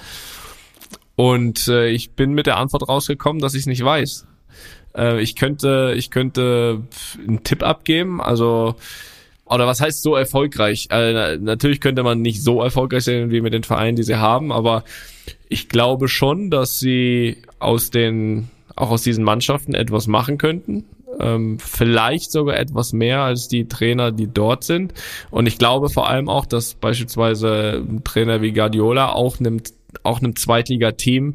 [1.17, 4.27] Und äh, ich bin mit der Antwort rausgekommen, dass ich es nicht weiß.
[4.97, 6.83] Äh, ich könnte, ich könnte
[7.27, 8.75] einen Tipp abgeben, also
[9.45, 10.89] oder was heißt so erfolgreich?
[10.91, 14.51] Na- natürlich könnte man nicht so erfolgreich sein wie mit den Vereinen, die sie haben,
[14.51, 14.85] aber
[15.49, 20.85] ich glaube schon, dass sie aus den auch aus diesen Mannschaften etwas machen könnten.
[21.21, 24.95] Ähm, vielleicht sogar etwas mehr als die Trainer, die dort sind.
[25.31, 29.61] Und ich glaube vor allem auch, dass beispielsweise ein Trainer wie Guardiola auch einem,
[30.03, 31.35] auch einem Zweitliga-Team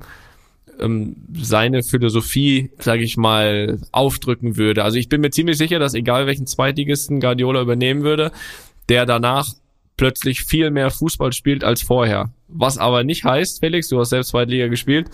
[0.79, 4.83] ähm, seine Philosophie, sage ich mal, aufdrücken würde.
[4.83, 8.31] Also ich bin mir ziemlich sicher, dass egal welchen Zweitligisten Guardiola übernehmen würde,
[8.89, 9.47] der danach
[9.97, 12.31] plötzlich viel mehr Fußball spielt als vorher.
[12.47, 15.09] Was aber nicht heißt, Felix, du hast selbst Zweitliga gespielt,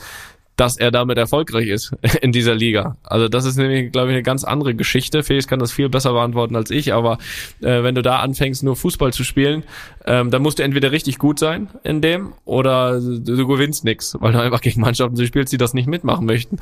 [0.56, 2.98] dass er damit erfolgreich ist in dieser Liga.
[3.04, 5.24] Also das ist nämlich, glaube ich, eine ganz andere Geschichte.
[5.24, 7.18] Felix kann das viel besser beantworten als ich, aber
[7.62, 9.64] äh, wenn du da anfängst, nur Fußball zu spielen,
[10.06, 14.16] ähm, dann musst du entweder richtig gut sein in dem oder du, du gewinnst nix,
[14.20, 16.60] weil du einfach gegen Mannschaften spielst, die das nicht mitmachen möchten.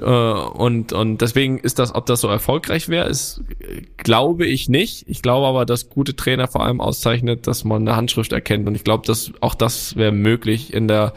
[0.00, 3.42] Äh, und, und deswegen ist das, ob das so erfolgreich wäre, ist,
[3.96, 5.04] glaube ich nicht.
[5.08, 8.68] Ich glaube aber, dass gute Trainer vor allem auszeichnet, dass man eine Handschrift erkennt.
[8.68, 11.14] Und ich glaube, dass auch das wäre möglich in der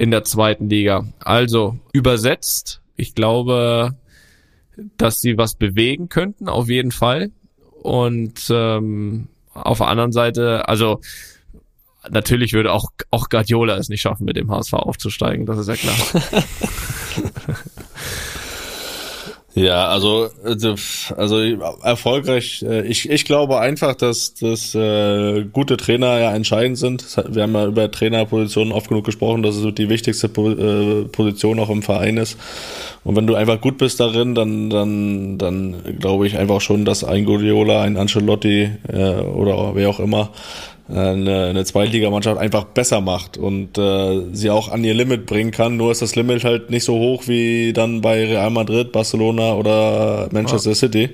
[0.00, 1.04] in der zweiten Liga.
[1.22, 3.98] Also übersetzt, ich glaube,
[4.96, 7.32] dass sie was bewegen könnten, auf jeden Fall.
[7.82, 11.02] Und ähm, auf der anderen Seite, also
[12.08, 15.76] natürlich würde auch, auch Guardiola es nicht schaffen, mit dem HSV aufzusteigen, das ist ja
[15.76, 15.96] klar.
[19.54, 20.76] Ja, also, also,
[21.16, 21.38] also
[21.82, 22.62] erfolgreich.
[22.62, 27.04] äh, Ich, ich glaube einfach, dass, dass äh, gute Trainer ja entscheidend sind.
[27.28, 31.68] Wir haben ja über Trainerpositionen oft genug gesprochen, dass es die wichtigste äh, Position auch
[31.68, 32.38] im Verein ist.
[33.02, 37.02] Und wenn du einfach gut bist darin, dann, dann, dann glaube ich einfach schon, dass
[37.02, 40.30] ein Guardiola, ein Ancelotti äh, oder wer auch immer
[40.92, 45.76] eine, eine Zweitligamannschaft einfach besser macht und äh, sie auch an ihr Limit bringen kann.
[45.76, 50.28] Nur ist das Limit halt nicht so hoch wie dann bei Real Madrid, Barcelona oder
[50.32, 51.10] Manchester City.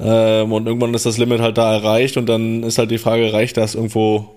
[0.00, 3.32] Ähm, und irgendwann ist das Limit halt da erreicht und dann ist halt die Frage,
[3.32, 4.34] reicht das irgendwo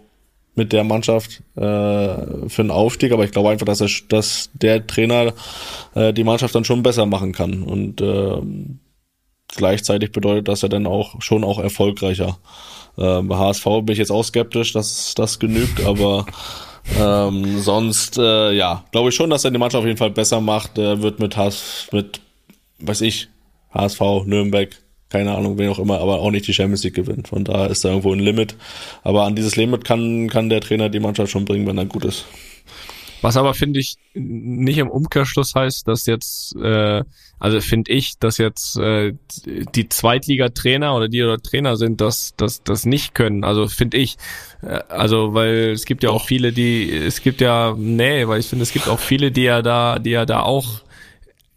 [0.56, 3.12] mit der Mannschaft äh, für einen Aufstieg?
[3.12, 5.34] Aber ich glaube einfach, dass, er, dass der Trainer
[5.96, 8.42] äh, die Mannschaft dann schon besser machen kann und äh,
[9.56, 12.38] gleichzeitig bedeutet das ja dann auch schon auch erfolgreicher.
[12.98, 16.26] Ähm, bei HSV bin ich jetzt auch skeptisch, dass das genügt, aber
[17.00, 20.42] ähm, sonst, äh, ja, glaube ich schon, dass er die Mannschaft auf jeden Fall besser
[20.42, 20.78] macht.
[20.78, 22.22] Er wird mit HS, mit,
[22.80, 23.30] weiß ich,
[23.74, 24.70] HSV, Nürnberg,
[25.10, 27.26] keine Ahnung, wen auch immer, aber auch nicht die Champions League gewinnen.
[27.26, 28.56] Von daher ist da irgendwo ein Limit.
[29.04, 32.06] Aber an dieses Limit kann, kann der Trainer die Mannschaft schon bringen, wenn er gut
[32.06, 32.26] ist.
[33.22, 37.04] Was aber finde ich nicht im Umkehrschluss heißt, dass jetzt, äh,
[37.40, 39.14] also finde ich, dass jetzt äh,
[39.46, 43.44] die Zweitligatrainer oder die oder Trainer sind, dass das das nicht können.
[43.44, 44.18] Also finde ich,
[44.64, 48.48] äh, also weil es gibt ja auch viele, die, es gibt ja, nee, weil ich
[48.48, 50.82] finde, es gibt auch viele, die ja da, die ja da auch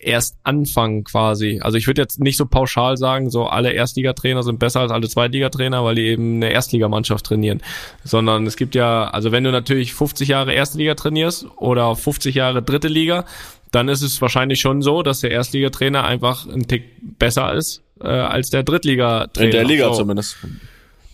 [0.04, 1.60] erst anfangen quasi.
[1.62, 5.08] Also ich würde jetzt nicht so pauschal sagen, so alle Erstligatrainer sind besser als alle
[5.08, 7.62] Zweitligatrainer, weil die eben eine Erstligamannschaft trainieren.
[8.04, 12.34] Sondern es gibt ja, also wenn du natürlich 50 Jahre Erste Liga trainierst oder 50
[12.34, 13.24] Jahre Dritte Liga,
[13.70, 16.84] dann ist es wahrscheinlich schon so, dass der Erstligatrainer einfach ein Tick
[17.18, 19.46] besser ist äh, als der Drittligatrainer.
[19.46, 20.00] In der Liga so.
[20.00, 20.36] zumindest.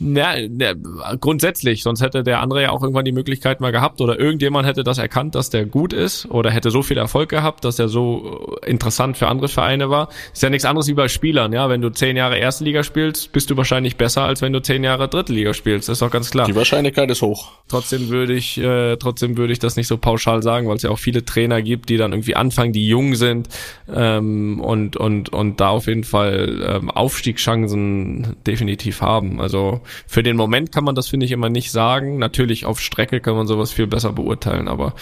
[0.02, 0.72] Ja, ja,
[1.20, 4.82] grundsätzlich, sonst hätte der andere ja auch irgendwann die Möglichkeit mal gehabt oder irgendjemand hätte
[4.82, 8.58] das erkannt, dass der gut ist oder hätte so viel Erfolg gehabt, dass er so
[8.62, 10.08] äh, interessant für andere Vereine war.
[10.32, 11.68] Ist ja nichts anderes wie bei Spielern, ja.
[11.68, 14.82] Wenn du zehn Jahre Erste Liga spielst, bist du wahrscheinlich besser, als wenn du zehn
[14.82, 15.90] Jahre Dritte Liga spielst.
[15.90, 16.46] Das ist doch ganz klar.
[16.46, 17.52] Die Wahrscheinlichkeit ist hoch.
[17.68, 20.88] Trotzdem würde ich, äh, trotzdem würde ich das nicht so pauschal sagen, weil es ja
[20.88, 23.50] auch viele Trainer gibt, die dann irgendwie anfangen, die jung sind
[23.92, 29.42] ähm, und und und da auf jeden Fall ähm, Aufstiegschancen definitiv haben.
[29.42, 32.18] Also für den Moment kann man das finde ich immer nicht sagen.
[32.18, 34.94] Natürlich auf Strecke kann man sowas viel besser beurteilen, aber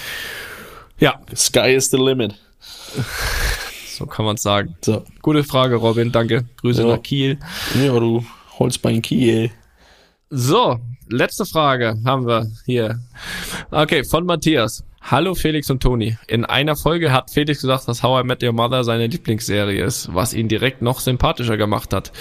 [0.99, 2.35] ja, Sky is the limit.
[3.89, 4.77] so kann man es sagen.
[4.85, 5.05] So.
[5.23, 6.13] Gute Frage, Robin.
[6.13, 6.45] Danke.
[6.61, 6.89] Grüße Ja.
[6.97, 7.39] nach Kiel.
[7.81, 8.25] Ja, du
[8.59, 9.51] Holzbein Kiel.
[10.31, 10.79] So,
[11.09, 13.01] letzte Frage haben wir hier.
[13.71, 14.85] Okay, von Matthias.
[15.01, 16.19] Hallo Felix und Toni.
[16.27, 20.13] In einer Folge hat Felix gesagt, dass How I Met Your Mother seine Lieblingsserie ist,
[20.13, 22.13] was ihn direkt noch sympathischer gemacht hat.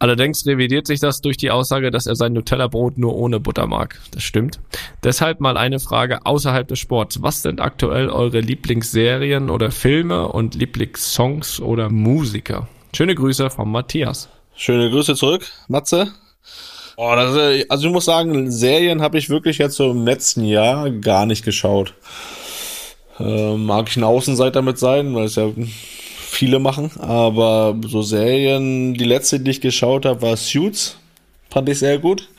[0.00, 4.00] Allerdings revidiert sich das durch die Aussage, dass er sein Nutella-Brot nur ohne Butter mag.
[4.12, 4.58] Das stimmt.
[5.04, 7.20] Deshalb mal eine Frage außerhalb des Sports.
[7.22, 12.66] Was sind aktuell eure Lieblingsserien oder Filme und Lieblingssongs oder Musiker?
[12.96, 14.30] Schöne Grüße von Matthias.
[14.56, 16.10] Schöne Grüße zurück, Matze.
[16.96, 20.90] Oh, das, also ich muss sagen, Serien habe ich wirklich jetzt so im letzten Jahr
[20.90, 21.92] gar nicht geschaut.
[23.18, 25.50] Äh, mag ich ein Außenseiter mit sein, weil es ja
[26.40, 30.96] viele machen, aber so Serien, die letzte, die ich geschaut habe, war Suits.
[31.50, 32.30] Fand ich sehr gut.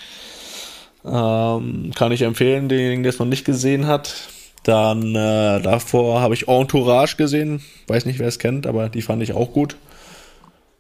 [1.05, 4.15] Ähm, kann ich empfehlen, den, der es noch nicht gesehen hat.
[4.63, 7.61] Dann äh, davor habe ich Entourage gesehen.
[7.85, 9.75] Weiß nicht, wer es kennt, aber die fand ich auch gut.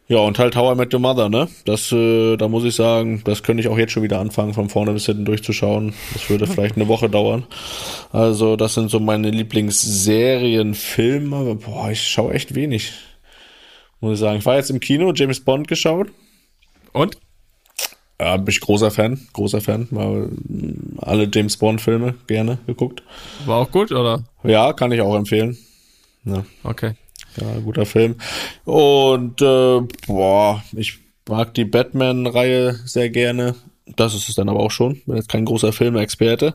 [0.07, 1.47] Ja, und halt How I Met Your Mother, ne?
[1.65, 4.67] Das, äh, da muss ich sagen, das könnte ich auch jetzt schon wieder anfangen, von
[4.67, 5.93] vorne bis hinten durchzuschauen.
[6.13, 7.43] Das würde vielleicht eine Woche dauern.
[8.11, 11.35] Also, das sind so meine Lieblingsserien, Filme.
[11.35, 12.93] Aber, boah, ich schaue echt wenig.
[14.01, 14.39] Muss ich sagen.
[14.39, 16.07] Ich war jetzt im Kino, James Bond geschaut.
[16.91, 17.17] Und?
[18.19, 19.87] Ja, bin ich großer Fan, großer Fan.
[19.91, 23.01] Mal mm, alle James Bond-Filme gerne geguckt.
[23.45, 24.23] War auch gut, oder?
[24.43, 25.57] Ja, kann ich auch empfehlen.
[26.25, 26.45] Ja.
[26.63, 26.93] Okay.
[27.39, 28.15] Ja, guter Film.
[28.65, 33.55] Und äh, boah, ich mag die Batman-Reihe sehr gerne.
[33.95, 35.01] Das ist es dann aber auch schon.
[35.05, 36.53] Bin jetzt kein großer Filmexperte.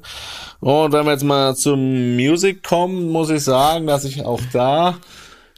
[0.60, 4.98] Und wenn wir jetzt mal zum Music kommen, muss ich sagen, dass ich auch da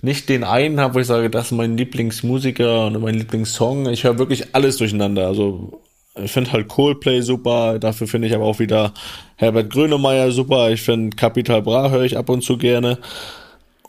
[0.02, 3.88] nicht den einen habe, wo ich sage, das ist mein Lieblingsmusiker und mein Lieblingssong.
[3.88, 5.26] Ich höre wirklich alles durcheinander.
[5.26, 5.80] Also
[6.22, 8.92] ich finde halt Coldplay super, dafür finde ich aber auch wieder
[9.36, 10.70] Herbert Grönemeyer super.
[10.70, 12.98] Ich finde Capital Bra höre ich ab und zu gerne.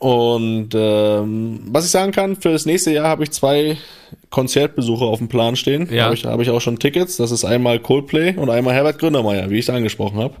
[0.00, 3.76] Und ähm, was ich sagen kann, für das nächste Jahr habe ich zwei
[4.30, 5.88] Konzertbesuche auf dem Plan stehen.
[5.92, 6.04] Ja.
[6.04, 7.18] Habe ich, hab ich auch schon Tickets.
[7.18, 10.36] Das ist einmal Coldplay und einmal Herbert Grönemeyer, wie ich es angesprochen habe.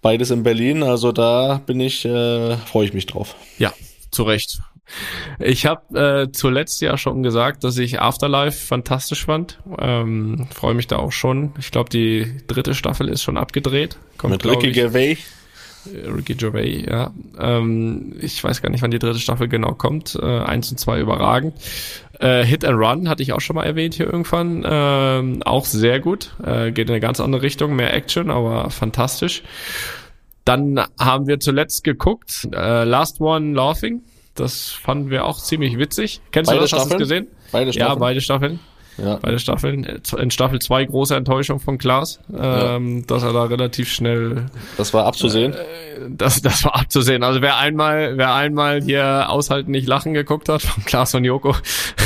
[0.00, 3.36] Beides in Berlin, also da bin ich, äh, freue ich mich drauf.
[3.58, 3.72] Ja,
[4.10, 4.60] zu Recht.
[5.38, 9.58] Ich habe äh, zuletzt ja schon gesagt, dass ich Afterlife fantastisch fand.
[9.78, 11.52] Ähm, Freue mich da auch schon.
[11.58, 13.98] Ich glaube, die dritte Staffel ist schon abgedreht.
[14.18, 15.18] Kommt, Mit Ricky ich, Gervais.
[15.86, 17.12] Ricky Gervais, ja.
[17.38, 20.18] Ähm, ich weiß gar nicht, wann die dritte Staffel genau kommt.
[20.20, 21.54] Äh, eins und zwei überragend.
[22.20, 24.64] Äh, Hit and Run hatte ich auch schon mal erwähnt hier irgendwann.
[24.64, 26.34] Ähm, auch sehr gut.
[26.44, 29.42] Äh, geht in eine ganz andere Richtung, mehr Action, aber fantastisch.
[30.44, 34.02] Dann haben wir zuletzt geguckt, äh, Last One Laughing.
[34.34, 36.20] Das fanden wir auch ziemlich witzig.
[36.30, 36.72] Kennst Beide du das?
[36.72, 36.98] Hast du es Staffeln?
[36.98, 37.26] gesehen?
[37.52, 37.98] Beide Ja, Staffeln.
[38.00, 38.60] beide Staffeln.
[38.98, 39.16] Ja.
[39.22, 39.84] Beide Staffeln.
[40.18, 45.06] In Staffel 2 große Enttäuschung von Klaas, ähm, dass er da relativ schnell Das war
[45.06, 45.54] abzusehen.
[46.10, 47.22] das, das war abzusehen.
[47.22, 51.54] Also wer einmal, wer einmal hier aushalten nicht lachen geguckt hat von Klaas und Joko,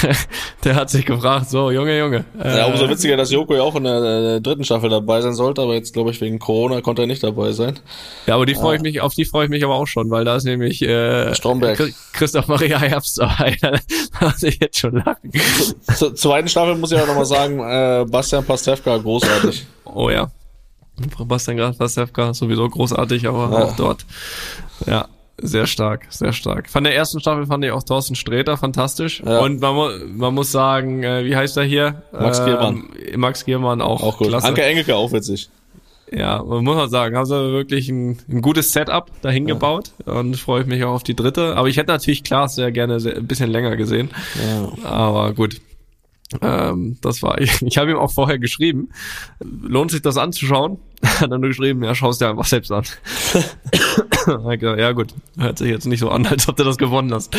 [0.64, 2.24] der hat sich gefragt, so Junge, Junge.
[2.42, 5.34] Äh, ja, umso witziger, dass Joko ja auch in der, äh, dritten Staffel dabei sein
[5.34, 7.78] sollte, aber jetzt glaube ich wegen Corona konnte er nicht dabei sein.
[8.26, 10.24] ja, aber die freue ich mich, auf die freue ich mich aber auch schon, weil
[10.24, 11.78] da ist nämlich äh, Stromberg.
[11.80, 13.56] Chri- Christoph Maria Herbst dabei.
[13.60, 13.72] da
[14.20, 15.30] muss ich jetzt schon lachen.
[15.96, 19.66] Zur zweiten Staffel muss ich auch nochmal sagen, äh, Bastian Pastewka, großartig.
[19.84, 20.30] Oh ja.
[21.24, 23.64] Bastian Pastewka, sowieso großartig, aber Ja.
[23.64, 24.04] auch dort.
[24.86, 25.08] Ja,
[25.38, 26.70] sehr stark, sehr stark.
[26.70, 29.22] Von der ersten Staffel fand ich auch Thorsten Sträter fantastisch.
[29.24, 29.40] Ja.
[29.40, 32.02] Und man, mu man muss sagen, äh, wie heißt er hier?
[32.12, 32.88] Max Giermann.
[33.12, 34.28] Ähm, Max Giermann auch, Auch gut.
[34.28, 34.46] klasse.
[34.46, 35.50] Anke Engelke auch witzig.
[36.12, 40.36] Ja, man muss man sagen, haben sie wirklich ein, ein gutes Setup dahin gebaut und
[40.36, 41.56] freue ich mich auch auf die dritte.
[41.56, 44.10] Aber ich hätte natürlich Klaas sehr gerne sehr, ein bisschen länger gesehen.
[44.82, 44.88] Ja.
[44.88, 45.60] Aber gut.
[46.42, 47.62] Ähm, das war ich.
[47.66, 48.90] Ich habe ihm auch vorher geschrieben.
[49.40, 50.78] Lohnt sich das anzuschauen?
[51.02, 52.84] Hat er nur geschrieben, ja, schau es dir einfach selbst an.
[54.26, 57.36] Ja gut, hört sich jetzt nicht so an, als ob du das gewonnen hast.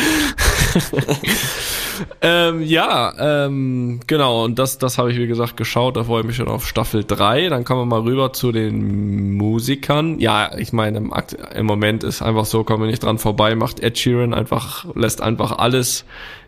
[2.22, 6.26] ähm, ja, ähm, genau, und das, das habe ich wie gesagt geschaut, da freue ich
[6.26, 7.50] mich schon auf Staffel 3.
[7.50, 10.18] Dann kommen wir mal rüber zu den Musikern.
[10.18, 13.54] Ja, ich meine, im, Akt, im Moment ist einfach so, kommen wir nicht dran vorbei,
[13.54, 16.06] macht Ed Sheeran einfach, lässt einfach alles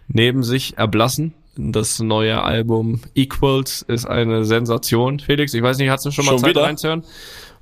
[0.09, 1.35] neben sich erblassen.
[1.63, 5.21] Das neue Album Equals ist eine Sensation.
[5.21, 6.63] Felix, ich weiß nicht, hast du schon mal Schon Zeit wieder?
[6.63, 7.05] reinzuhören?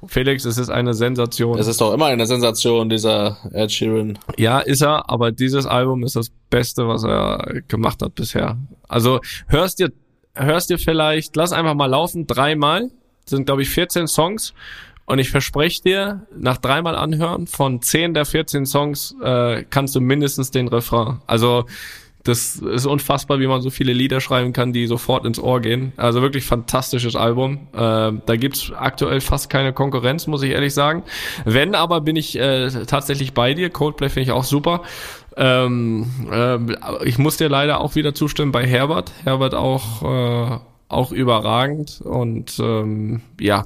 [0.07, 1.59] Felix, es ist eine Sensation.
[1.59, 4.17] Es ist doch immer eine Sensation, dieser Ed Sheeran.
[4.37, 8.57] Ja, ist er, aber dieses Album ist das Beste, was er gemacht hat bisher.
[8.87, 9.91] Also hörst dir,
[10.35, 12.91] hörst dir vielleicht, lass einfach mal laufen, dreimal,
[13.25, 14.55] sind glaube ich 14 Songs
[15.05, 20.01] und ich verspreche dir, nach dreimal anhören, von 10 der 14 Songs äh, kannst du
[20.01, 21.21] mindestens den Refrain.
[21.27, 21.65] Also
[22.29, 25.93] das ist unfassbar, wie man so viele Lieder schreiben kann, die sofort ins Ohr gehen.
[25.97, 27.69] Also wirklich fantastisches Album.
[27.73, 31.05] Äh, da gibt's aktuell fast keine Konkurrenz, muss ich ehrlich sagen.
[31.47, 33.71] Wenn aber, bin ich äh, tatsächlich bei dir.
[33.71, 34.83] Coldplay finde ich auch super.
[35.37, 39.11] Ähm, äh, ich muss dir leider auch wieder zustimmen bei Herbert.
[39.25, 40.59] Herbert auch, äh,
[40.89, 42.03] auch überragend.
[42.03, 43.65] Und ähm, ja,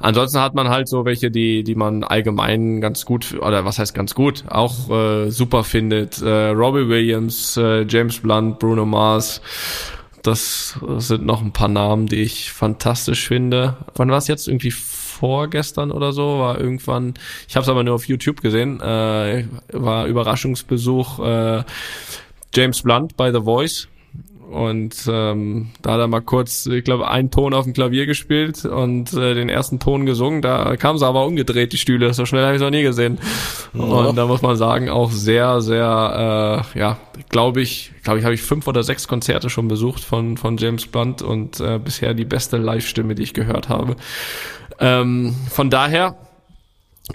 [0.00, 3.94] Ansonsten hat man halt so welche, die, die man allgemein ganz gut, oder was heißt
[3.94, 6.22] ganz gut, auch äh, super findet.
[6.22, 9.42] Äh, Robbie Williams, äh, James Blunt, Bruno Mars.
[10.22, 13.76] Das sind noch ein paar Namen, die ich fantastisch finde.
[13.94, 14.48] Wann war es jetzt?
[14.48, 16.40] Irgendwie vorgestern oder so?
[16.40, 17.14] War irgendwann,
[17.48, 21.62] ich habe es aber nur auf YouTube gesehen, äh, war Überraschungsbesuch äh,
[22.54, 23.88] James Blunt bei The Voice.
[24.50, 28.64] Und ähm, da hat er mal kurz, ich glaube, einen Ton auf dem Klavier gespielt
[28.64, 30.42] und äh, den ersten Ton gesungen.
[30.42, 32.12] Da kam sie aber umgedreht, die Stühle.
[32.14, 33.18] So schnell habe ich noch nie gesehen.
[33.72, 36.98] Und da muss man sagen, auch sehr, sehr, äh, ja,
[37.28, 40.86] glaube ich, glaube ich, habe ich fünf oder sechs Konzerte schon besucht von, von James
[40.86, 43.94] Blunt und äh, bisher die beste Live-Stimme, die ich gehört habe.
[44.80, 46.16] Ähm, von daher,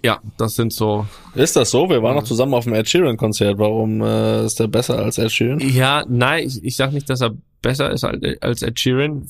[0.04, 1.90] ja, das sind so Ist das so?
[1.90, 3.58] Wir waren noch zusammen auf dem Ed Sheeran Konzert.
[3.58, 5.60] Warum äh, ist der besser als Ed Sheeran?
[5.60, 7.32] Ja, nein, ich, ich sag nicht, dass er
[7.62, 9.28] besser ist als, Ed Sheeran.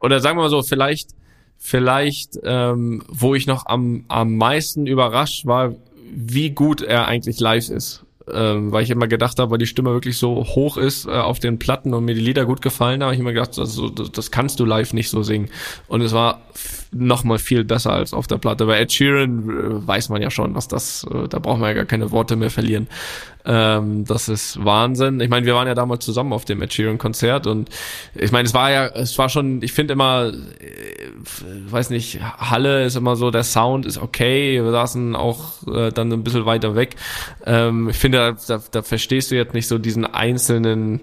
[0.00, 1.10] Oder sagen wir mal so, vielleicht,
[1.58, 5.74] vielleicht, ähm, wo ich noch am, am meisten überrascht war,
[6.14, 8.03] wie gut er eigentlich live ist.
[8.32, 11.40] Ähm, weil ich immer gedacht habe, weil die Stimme wirklich so hoch ist äh, auf
[11.40, 14.30] den Platten und mir die Lieder gut gefallen, habe ich immer gedacht, also, das, das
[14.30, 15.50] kannst du live nicht so singen.
[15.88, 16.40] Und es war
[16.90, 18.66] noch mal viel besser als auf der Platte.
[18.66, 21.74] Bei Ed Sheeran äh, weiß man ja schon, was das, äh, da braucht man ja
[21.74, 22.88] gar keine Worte mehr verlieren.
[23.46, 25.20] Ähm, das ist Wahnsinn.
[25.20, 27.68] Ich meine, wir waren ja damals zusammen auf dem Ed Sheeran Konzert und
[28.14, 32.84] ich meine, es war ja, es war schon, ich finde immer, äh, weiß nicht, Halle
[32.84, 36.74] ist immer so, der Sound ist okay, wir saßen auch äh, dann ein bisschen weiter
[36.74, 36.96] weg.
[37.44, 41.00] Ähm, ich finde, da, da verstehst du jetzt nicht so diesen einzelnen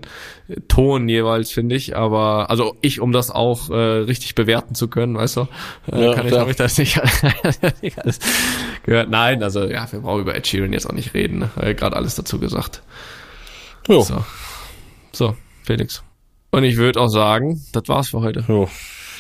[0.68, 1.96] Ton jeweils, finde ich.
[1.96, 5.48] Aber also ich, um das auch äh, richtig bewerten zu können, weißt du,
[5.92, 7.00] äh, ja, kann ich, habe ich das nicht,
[7.82, 8.20] nicht alles
[8.84, 9.10] gehört.
[9.10, 11.40] Nein, also ja, wir brauchen über Ed Sheeran jetzt auch nicht reden.
[11.40, 11.76] Ne?
[11.76, 12.82] Gerade alles dazu gesagt.
[13.88, 14.02] Jo.
[14.02, 14.24] So.
[15.12, 16.04] so, Felix.
[16.52, 18.44] Und ich würde auch sagen, das war's für heute.
[18.48, 18.70] Jo.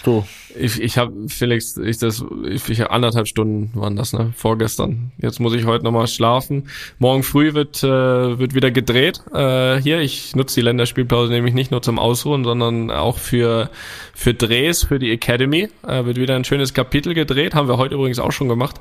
[0.03, 0.26] Du.
[0.60, 4.34] Ich, ich habe Felix, ich das, ich, ich anderthalb Stunden waren das, ne?
[4.36, 5.12] Vorgestern.
[5.18, 6.70] Jetzt muss ich heute nochmal schlafen.
[6.99, 9.22] Morgen früh wird äh, wird wieder gedreht.
[9.34, 13.70] Äh, hier, ich nutze die Länderspielpause nämlich nicht nur zum Ausruhen, sondern auch für
[14.14, 15.70] für Drehs für die Academy.
[15.88, 17.56] Äh, wird wieder ein schönes Kapitel gedreht.
[17.56, 18.76] Haben wir heute übrigens auch schon gemacht.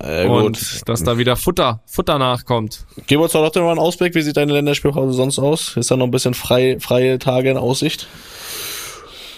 [0.00, 2.84] Äh, Und dass da wieder Futter Futter nachkommt.
[3.06, 4.14] Gib uns doch noch mal einen Ausblick.
[4.14, 5.76] Wie sieht deine Länderspielpause sonst aus?
[5.76, 8.08] Ist da noch ein bisschen frei, freie Tage in Aussicht?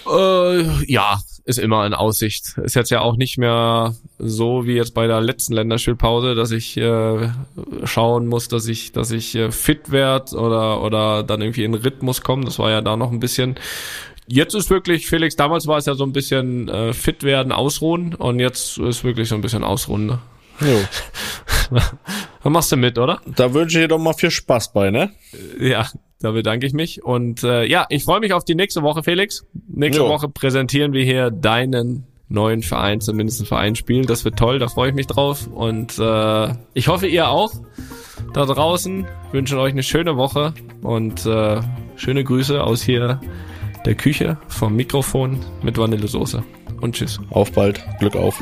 [0.07, 2.57] Äh, ja, ist immer in Aussicht.
[2.57, 6.75] Ist jetzt ja auch nicht mehr so wie jetzt bei der letzten Länderspielpause, dass ich
[6.75, 7.29] äh,
[7.85, 12.21] schauen muss, dass ich, dass ich äh, fit werde oder oder dann irgendwie in Rhythmus
[12.21, 12.43] komme.
[12.43, 13.55] Das war ja da noch ein bisschen.
[14.27, 18.13] Jetzt ist wirklich, Felix, damals war es ja so ein bisschen äh, fit werden, ausruhen
[18.13, 20.05] und jetzt ist wirklich so ein bisschen ausruhen.
[20.05, 20.19] Ne?
[20.59, 21.79] Jo.
[22.43, 23.21] Dann machst du mit, oder?
[23.25, 25.11] Da wünsche ich dir doch mal viel Spaß bei, ne?
[25.59, 25.87] Ja,
[26.19, 27.03] da bedanke ich mich.
[27.03, 29.45] Und äh, ja, ich freue mich auf die nächste Woche, Felix.
[29.67, 30.09] Nächste jo.
[30.09, 34.05] Woche präsentieren wir hier deinen neuen Verein, zumindest ein Vereinsspiel.
[34.05, 35.47] Das wird toll, da freue ich mich drauf.
[35.47, 37.53] Und äh, ich hoffe, ihr auch
[38.33, 39.07] da draußen.
[39.31, 41.61] Wünschen euch eine schöne Woche und äh,
[41.95, 43.19] schöne Grüße aus hier
[43.85, 46.43] der Küche vom Mikrofon mit Vanillesoße.
[46.81, 47.19] Und tschüss.
[47.29, 47.83] Auf bald.
[47.99, 48.41] Glück auf.